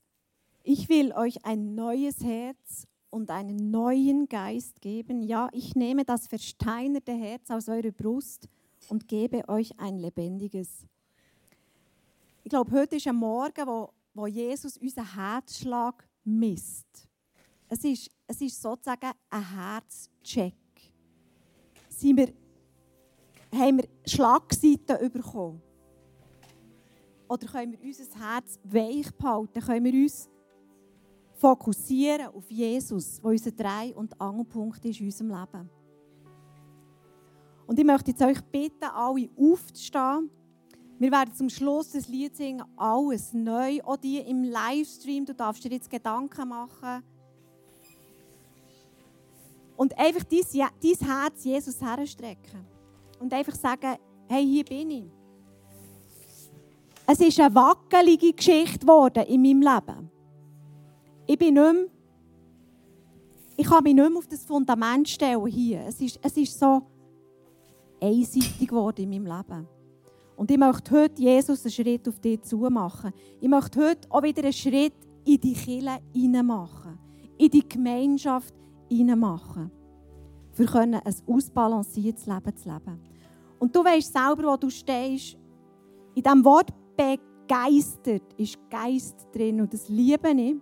Ich 0.63 0.89
will 0.89 1.13
euch 1.13 1.43
ein 1.45 1.73
neues 1.73 2.21
Herz 2.21 2.85
und 3.09 3.31
einen 3.31 3.71
neuen 3.71 4.27
Geist 4.27 4.81
geben. 4.81 5.23
Ja, 5.23 5.49
ich 5.53 5.75
nehme 5.75 6.03
das 6.03 6.27
versteinerte 6.27 7.13
Herz 7.13 7.49
aus 7.49 7.69
eurer 7.69 7.91
Brust 7.91 8.49
und 8.89 9.07
gebe 9.07 9.47
euch 9.47 9.79
ein 9.79 9.97
lebendiges. 9.97 10.85
Ich 12.47 12.49
glaube, 12.49 12.71
heute 12.71 12.95
ist 12.95 13.05
ein 13.05 13.13
Morgen, 13.17 13.67
wo, 13.67 13.89
wo 14.13 14.25
Jesus 14.25 14.77
unseren 14.77 15.13
Herzschlag 15.13 16.07
misst. 16.23 16.87
Es 17.67 17.83
ist, 17.83 18.09
es 18.25 18.39
ist 18.39 18.61
sozusagen 18.61 19.11
ein 19.29 19.53
Herzcheck. 19.53 20.53
Sind 21.89 22.15
wir, 22.15 22.33
haben 23.51 23.79
wir 23.79 23.89
Schlagseiten 24.05 25.11
bekommen? 25.11 25.61
Oder 27.27 27.47
können 27.47 27.73
wir 27.73 27.81
unser 27.83 28.17
Herz 28.17 28.57
weich 28.63 29.13
behalten? 29.13 29.59
Können 29.59 29.83
wir 29.83 30.03
uns 30.03 30.29
fokussieren 31.33 32.27
auf 32.27 32.49
Jesus, 32.49 33.19
der 33.19 33.29
unser 33.29 33.51
Drei- 33.51 33.93
und 33.93 34.21
Angelpunkt 34.21 34.85
ist 34.85 35.01
in 35.01 35.07
unserem 35.07 35.31
Leben? 35.31 35.69
Und 37.65 37.77
ich 37.77 37.85
möchte 37.85 38.11
jetzt 38.11 38.21
euch 38.21 38.41
bitten, 38.41 38.85
alle 38.85 39.29
aufzustehen. 39.35 40.29
Wir 40.99 41.11
werden 41.11 41.33
zum 41.33 41.49
Schluss 41.49 41.91
das 41.91 42.07
Lied 42.07 42.35
singen, 42.35 42.63
alles 42.75 43.31
neu. 43.33 43.79
Auch 43.83 43.97
die 43.97 44.17
im 44.17 44.43
Livestream, 44.43 45.25
du 45.25 45.33
darfst 45.33 45.63
dir 45.63 45.71
jetzt 45.71 45.89
Gedanken 45.89 46.49
machen. 46.49 47.03
Und 49.75 49.97
einfach 49.97 50.23
dein, 50.23 50.69
dein 50.81 51.07
Herz 51.07 51.43
Jesus 51.43 51.79
herstrecken. 51.79 52.65
Und 53.19 53.31
einfach 53.31 53.53
sagen, 53.55 53.97
hey, 54.27 54.43
hier 54.43 54.63
bin 54.63 54.89
ich. 54.89 55.11
Es 57.05 57.19
ist 57.19 57.39
eine 57.39 57.53
wackelige 57.53 58.33
Geschichte 58.33 58.79
geworden 58.79 59.23
in 59.27 59.41
meinem 59.41 59.61
Leben. 59.61 60.11
Ich 61.27 61.37
bin 61.37 61.53
nicht 61.53 61.73
mehr, 61.73 61.85
ich 63.55 63.67
kann 63.67 63.83
mich 63.83 63.93
nicht 63.93 64.09
mehr 64.09 64.17
auf 64.17 64.27
das 64.27 64.43
Fundament 64.43 65.07
stellen 65.07 65.45
hier. 65.45 65.85
Es 65.85 66.01
ist, 66.01 66.19
es 66.21 66.35
ist 66.35 66.59
so 66.59 66.81
einseitig 68.01 68.67
geworden 68.67 69.03
in 69.03 69.23
meinem 69.23 69.37
Leben. 69.37 69.76
Und 70.37 70.51
ich 70.51 70.57
möchte 70.57 70.91
heute 70.91 71.19
Jesus 71.19 71.65
einen 71.65 71.71
Schritt 71.71 72.07
auf 72.07 72.19
dich 72.19 72.43
zu 72.43 72.57
machen. 72.57 73.11
Ich 73.41 73.49
möchte 73.49 73.83
heute 73.83 74.07
auch 74.11 74.21
wieder 74.21 74.43
einen 74.43 74.53
Schritt 74.53 74.93
in 75.25 75.41
die 75.41 75.53
Kirche 75.53 76.43
machen. 76.43 76.99
In 77.39 77.49
die 77.49 77.67
Gemeinschaft 77.67 78.53
machen. 78.89 79.71
Für 80.51 80.65
können 80.65 81.01
ein 81.03 81.15
ausbalanciertes 81.25 82.27
Leben 82.27 82.55
zu 82.55 82.69
leben. 82.69 82.99
Und 83.57 83.75
du 83.75 83.83
weißt 83.83 84.13
selber, 84.13 84.51
wo 84.51 84.57
du 84.57 84.69
stehst. 84.69 85.35
In 86.13 86.23
diesem 86.23 86.45
Wort 86.45 86.69
begeistert, 86.95 88.33
ist 88.37 88.57
Geist 88.69 89.27
drin 89.33 89.59
und 89.61 89.73
das 89.73 89.89
liebe 89.89 90.29
ich. 90.29 90.55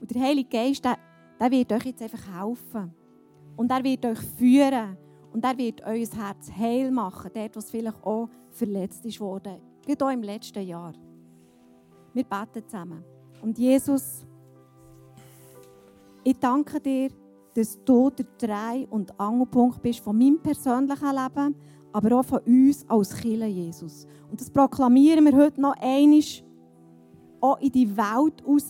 Und 0.00 0.14
der 0.14 0.22
Heilige 0.22 0.48
Geist, 0.48 0.84
der, 0.84 0.98
der 1.40 1.50
wird 1.50 1.72
euch 1.72 1.86
jetzt 1.86 2.02
einfach 2.02 2.40
helfen. 2.40 2.94
Und 3.56 3.70
er 3.70 3.82
wird 3.82 4.04
euch 4.04 4.20
führen. 4.36 4.96
Und 5.32 5.44
er 5.44 5.56
wird 5.56 5.82
euer 5.84 6.06
Herz 6.06 6.50
heil 6.56 6.90
machen, 6.90 7.30
dort, 7.34 7.54
wo 7.54 7.58
es 7.58 7.70
vielleicht 7.70 8.02
auch 8.02 8.28
verletzt 8.58 9.04
ist 9.06 9.20
worden. 9.20 9.60
Gerade 9.86 10.04
auch 10.04 10.10
im 10.10 10.22
letzten 10.22 10.66
Jahr. 10.66 10.92
Wir 12.12 12.24
beten 12.24 12.66
zusammen. 12.66 13.04
Und 13.42 13.58
Jesus, 13.58 14.26
ich 16.24 16.38
danke 16.38 16.80
dir, 16.80 17.10
dass 17.54 17.78
du 17.84 18.10
der 18.10 18.26
Drei- 18.38 18.86
und 18.90 19.18
Angelpunkt 19.18 19.80
bist 19.80 20.00
von 20.00 20.16
meinem 20.16 20.40
persönlichen 20.40 21.14
Leben, 21.14 21.54
aber 21.92 22.18
auch 22.18 22.24
von 22.24 22.40
uns 22.40 22.88
als 22.88 23.16
Kirche, 23.16 23.46
Jesus. 23.46 24.06
Und 24.30 24.40
das 24.40 24.50
proklamieren 24.50 25.24
wir 25.24 25.36
heute 25.36 25.60
noch 25.60 25.74
einmal 25.80 26.20
auch 27.40 27.58
in 27.60 27.72
die 27.72 27.96
Welt 27.96 28.44
raus. 28.46 28.68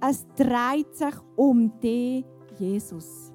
Es 0.00 0.26
dreht 0.36 0.94
sich 0.94 1.14
um 1.36 1.72
dich, 1.80 2.24
Jesus. 2.58 3.25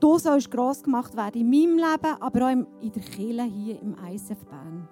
Du 0.00 0.18
sollst 0.18 0.50
gross 0.50 0.82
gemacht 0.82 1.16
werden 1.16 1.40
in 1.40 1.50
meinem 1.50 1.76
Leben, 1.76 2.20
aber 2.20 2.46
auch 2.46 2.50
in 2.50 2.92
der 2.92 3.02
Kirche 3.02 3.44
hier 3.44 3.80
im 3.80 3.96
ISF 4.12 4.44
Bern. 4.44 4.88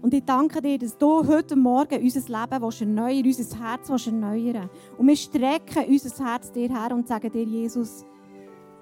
Und 0.00 0.14
ich 0.14 0.24
danke 0.24 0.62
dir, 0.62 0.78
dass 0.78 0.96
du 0.96 1.26
heute 1.26 1.56
Morgen 1.56 2.00
unser 2.00 2.20
Leben 2.20 2.62
erneuern 2.62 3.26
unser 3.26 3.58
Herz 3.58 4.06
erneuern 4.06 4.70
Und 4.96 5.08
wir 5.08 5.16
strecken 5.16 5.84
unser 5.88 6.24
Herz 6.24 6.52
dir 6.52 6.68
her 6.68 6.94
und 6.94 7.08
sagen 7.08 7.32
dir, 7.32 7.42
Jesus, 7.42 8.04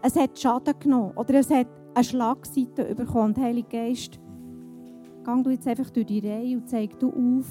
es 0.03 0.15
hat 0.15 0.39
Schaden 0.39 0.79
genommen 0.79 1.13
oder 1.17 1.35
es 1.35 1.51
hat 1.51 1.69
eine 1.95 2.05
Schlagseite 2.05 2.95
bekommen. 2.95 3.35
Und 3.35 3.39
Heilige 3.39 3.69
Geist, 3.69 4.21
geh 5.25 5.43
du 5.43 5.51
jetzt 5.51 5.67
einfach 5.67 5.91
durch 5.91 6.07
die 6.07 6.21
Reihe 6.21 6.59
und 6.59 6.69
zeig 6.69 6.99
du 6.99 7.09
auf, 7.09 7.47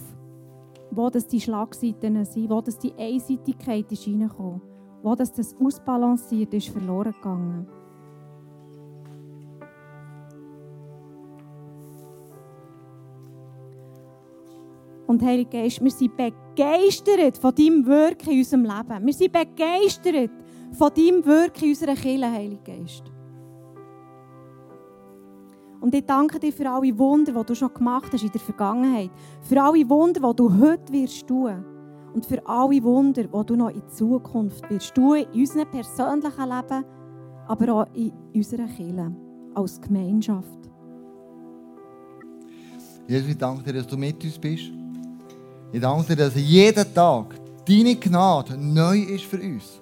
wo 0.92 1.10
das 1.10 1.28
die 1.28 1.42
Schlagseiten 1.42 2.24
sind, 2.24 2.50
wo 2.50 2.62
das 2.62 2.78
die 2.78 2.94
Einseitigkeit 2.94 3.92
ist 3.92 4.08
reingekommen, 4.08 4.62
wo 5.06 5.14
das, 5.14 5.32
das 5.32 5.56
ausbalanciert 5.62 6.52
ist, 6.56 6.70
verloren 6.70 7.14
gegangen. 7.14 7.68
Und 15.06 15.22
Heilige 15.22 15.52
Geist, 15.52 15.84
wir 15.84 15.92
sind 15.92 16.18
begeistert 16.18 17.38
von 17.38 17.54
deinem 17.54 17.86
Wirken 17.86 18.32
in 18.32 18.40
unserem 18.40 18.64
Leben. 18.64 19.06
Wir 19.06 19.14
sind 19.14 19.32
begeistert 19.32 20.32
von 20.72 20.92
deinem 20.92 21.24
Wirken 21.24 21.66
in 21.66 21.70
unserer 21.70 21.94
Kirche, 21.94 22.32
Heilige 22.32 22.64
Geist. 22.64 23.04
Und 25.82 25.94
ich 25.94 26.04
danke 26.04 26.40
dir 26.40 26.52
für 26.52 26.68
alle 26.68 26.98
Wunder, 26.98 27.32
die 27.32 27.46
du 27.46 27.54
schon 27.54 27.72
gemacht 27.72 28.12
hast 28.12 28.24
in 28.24 28.32
der 28.32 28.42
Vergangenheit. 28.42 29.12
Für 29.42 29.62
alle 29.62 29.88
Wunder, 29.88 30.28
die 30.28 30.36
du 30.36 30.52
heute 30.52 30.92
wirst 30.92 31.28
tun. 31.28 31.75
Und 32.16 32.26
für 32.26 32.42
alle 32.48 32.82
Wunder, 32.82 33.24
die 33.26 33.46
du 33.46 33.56
noch 33.58 33.70
in 33.70 33.84
Zukunft 33.90 34.70
wirst 34.70 34.96
tun, 34.96 35.18
in 35.18 35.42
unserem 35.42 35.70
persönlichen 35.70 36.50
Leben, 36.50 36.86
aber 37.46 37.74
auch 37.74 37.88
in 37.94 38.14
unserer 38.34 38.68
Kirche, 38.68 39.12
als 39.54 39.82
Gemeinschaft. 39.82 40.48
Jesus, 43.06 43.28
ich 43.28 43.38
danke 43.38 43.64
dir, 43.64 43.74
dass 43.74 43.88
du 43.88 43.98
mit 43.98 44.24
uns 44.24 44.40
bist. 44.40 44.72
Ich 45.74 45.82
danke 45.82 46.16
dir, 46.16 46.24
dass 46.24 46.36
jeden 46.36 46.94
Tag 46.94 47.36
deine 47.68 47.98
Gnade 47.98 48.58
neu 48.58 48.98
ist 48.98 49.26
für 49.26 49.42
uns. 49.42 49.82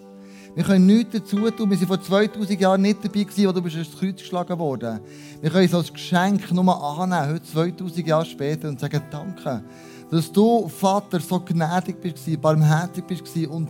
Wir 0.56 0.63
können 0.63 0.88
nichts 0.88 1.13
dazu 1.13 1.38
tun. 1.52 1.69
Wir 1.69 1.80
waren 1.82 1.88
vor 1.88 2.02
2000 2.02 2.60
Jahren 2.60 2.82
nicht 2.82 3.06
dabei, 3.06 3.24
gewesen, 3.24 3.46
als 3.46 3.56
du 3.56 3.62
bist 3.62 3.76
ins 3.76 3.96
Kreuz 3.96 4.17
geschlagen 4.17 4.58
worden. 4.58 5.00
Wir 5.39 5.52
können 5.52 5.65
es 5.65 5.74
als 5.74 5.93
Geschenk 5.93 6.52
nur 6.52 7.00
annehmen, 7.00 7.36
heute 7.36 7.46
2000 7.46 8.08
Jahre 8.08 8.26
später, 8.26 8.69
und 8.69 8.80
sagen 8.80 9.02
Danke, 9.12 9.63
dass 10.09 10.31
du, 10.31 10.67
Vater, 10.67 11.19
so 11.19 11.39
gnädig 11.39 12.01
bist, 12.01 12.41
barmherzig 12.41 13.05
bist 13.05 13.23
und, 13.47 13.69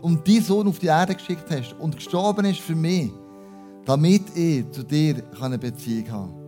und 0.00 0.26
deinen 0.26 0.42
Sohn 0.42 0.68
auf 0.68 0.78
die 0.78 0.86
Erde 0.86 1.14
geschickt 1.14 1.46
hast 1.50 1.74
und 1.78 1.96
gestorben 1.96 2.46
ist 2.46 2.60
für 2.60 2.74
mich, 2.74 3.10
damit 3.84 4.22
ich 4.36 4.70
zu 4.70 4.82
dir 4.82 5.22
eine 5.40 5.58
Beziehung 5.58 6.10
haben 6.10 6.30
kann. 6.30 6.40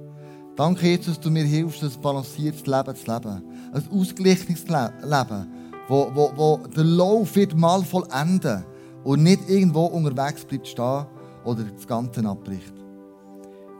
Danke, 0.54 0.86
Jesus, 0.86 1.06
dass 1.06 1.20
du 1.20 1.30
mir 1.30 1.44
hilfst, 1.44 1.82
ein 1.82 1.90
balanciertes 2.02 2.66
Leben 2.66 2.94
zu 2.94 3.10
leben. 3.10 3.42
Ein 3.72 3.88
ausgeglichenes 3.90 4.64
Leben, 4.64 5.48
wo, 5.88 6.10
wo, 6.14 6.30
wo 6.36 6.60
der 6.68 6.84
Lauf 6.84 7.34
wird 7.36 7.56
mal 7.56 7.82
vollenden 7.82 8.62
und 9.02 9.22
nicht 9.22 9.48
irgendwo 9.48 9.86
unterwegs 9.86 10.44
bleibt 10.44 10.68
stehen 10.68 11.06
oder 11.44 11.64
das 11.64 11.86
Ganze 11.86 12.24
abbricht. 12.26 12.72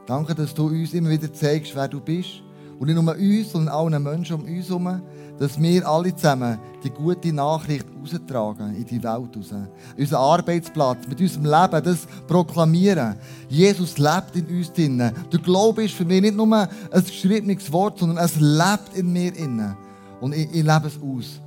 Danke, 0.07 0.33
dass 0.33 0.53
du 0.53 0.67
uns 0.67 0.93
immer 0.93 1.11
wieder 1.11 1.31
zeigst, 1.31 1.75
wer 1.75 1.87
du 1.87 2.01
bist. 2.01 2.41
Und 2.83 2.89
nicht 2.89 3.01
nur 3.01 3.15
uns, 3.15 3.51
sondern 3.53 3.73
allen 3.73 4.03
Menschen 4.03 4.35
um 4.35 4.43
uns 4.43 4.67
herum, 4.67 5.01
dass 5.39 5.57
wir 5.57 5.87
alle 5.87 6.13
zusammen 6.13 6.59
die 6.83 6.89
gute 6.89 7.31
Nachricht 7.31 7.85
raustragen 7.97 8.75
in 8.75 8.83
die 8.85 9.01
Welt 9.01 9.37
raus. 9.37 9.53
Unser 9.97 10.19
Arbeitsplatz, 10.19 11.07
mit 11.07 11.21
unserem 11.21 11.45
Leben, 11.45 11.81
das 11.81 12.05
proklamieren. 12.27 13.15
Jesus 13.47 13.97
lebt 13.97 14.35
in 14.35 14.57
uns 14.57 14.73
drinnen. 14.73 15.13
Der 15.31 15.39
Glaube 15.39 15.85
ist 15.85 15.93
für 15.93 16.03
mich 16.03 16.23
nicht 16.23 16.35
nur 16.35 16.53
ein 16.57 16.69
geschriebenes 16.91 17.71
Wort, 17.71 17.99
sondern 17.99 18.17
es 18.17 18.35
lebt 18.35 18.97
in 18.97 19.13
mir 19.13 19.33
innen. 19.33 19.77
Und 20.19 20.35
ich, 20.35 20.49
ich 20.53 20.65
lebe 20.65 20.87
es 20.87 20.97
aus. 20.97 21.39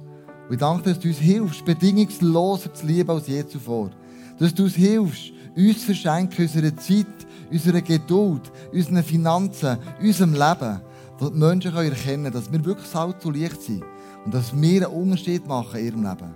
Und 0.49 0.55
ich 0.55 0.59
danke, 0.59 0.85
dass 0.88 1.01
du 1.01 1.09
uns 1.09 1.18
hilfst, 1.18 1.66
bedingungsloser 1.66 2.72
zu 2.72 2.87
lieben 2.87 3.11
als 3.11 3.27
je 3.27 3.46
zuvor. 3.46 3.90
Dass 4.38 4.55
du 4.55 4.62
uns 4.62 4.75
hilfst, 4.75 5.33
uns 5.55 5.85
verschenken, 5.85 6.46
unsere 6.46 6.75
Zeit, 6.77 7.07
unsere 7.51 7.83
Geduld, 7.83 8.51
unsere 8.72 9.03
Finanzen, 9.03 9.77
unserem 10.01 10.33
Leben. 10.33 10.81
Dass 11.18 11.33
die 11.33 11.38
Menschen 11.38 11.74
erkennen 11.74 12.24
können, 12.24 12.33
dass 12.33 12.52
wir 12.52 12.64
wirklich 12.64 12.87
Salz 12.87 13.24
und 13.24 13.35
Licht 13.35 13.62
sind. 13.62 13.83
Und 14.24 14.35
dass 14.35 14.55
wir 14.55 14.87
einen 14.87 15.02
Unterschied 15.02 15.46
machen 15.46 15.81
in 15.81 15.87
ihrem 15.87 16.02
Leben. 16.02 16.35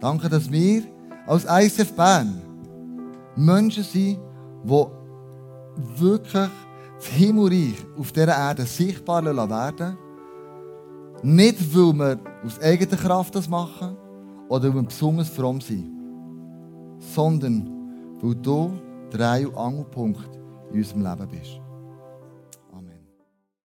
Danke, 0.00 0.28
dass 0.28 0.50
wir 0.50 0.82
als 1.26 1.44
ISF 1.44 1.92
Bern 1.94 2.42
Menschen 3.34 3.82
sind, 3.82 4.18
die 4.64 4.86
wirklich 5.98 6.32
das 6.32 7.06
Himmelreich 7.08 7.74
auf 7.98 8.12
dieser 8.12 8.36
Erde 8.36 8.64
sichtbar 8.64 9.24
werden 9.24 9.98
nicht, 11.22 11.74
weil 11.74 11.92
wir 11.94 12.18
aus 12.44 12.60
eigener 12.60 12.96
Kraft 12.96 13.34
das 13.34 13.48
machen 13.48 13.96
oder 14.48 14.68
weil 14.68 14.74
wir 14.74 14.82
besonders 14.82 15.28
fromm 15.28 15.60
sind, 15.60 15.90
sondern 16.98 17.68
weil 18.20 18.34
du 18.36 18.72
der 19.12 19.30
Angelpunkt 19.56 20.28
in 20.72 20.78
unserem 20.78 21.02
Leben 21.02 21.28
bist. 21.28 21.60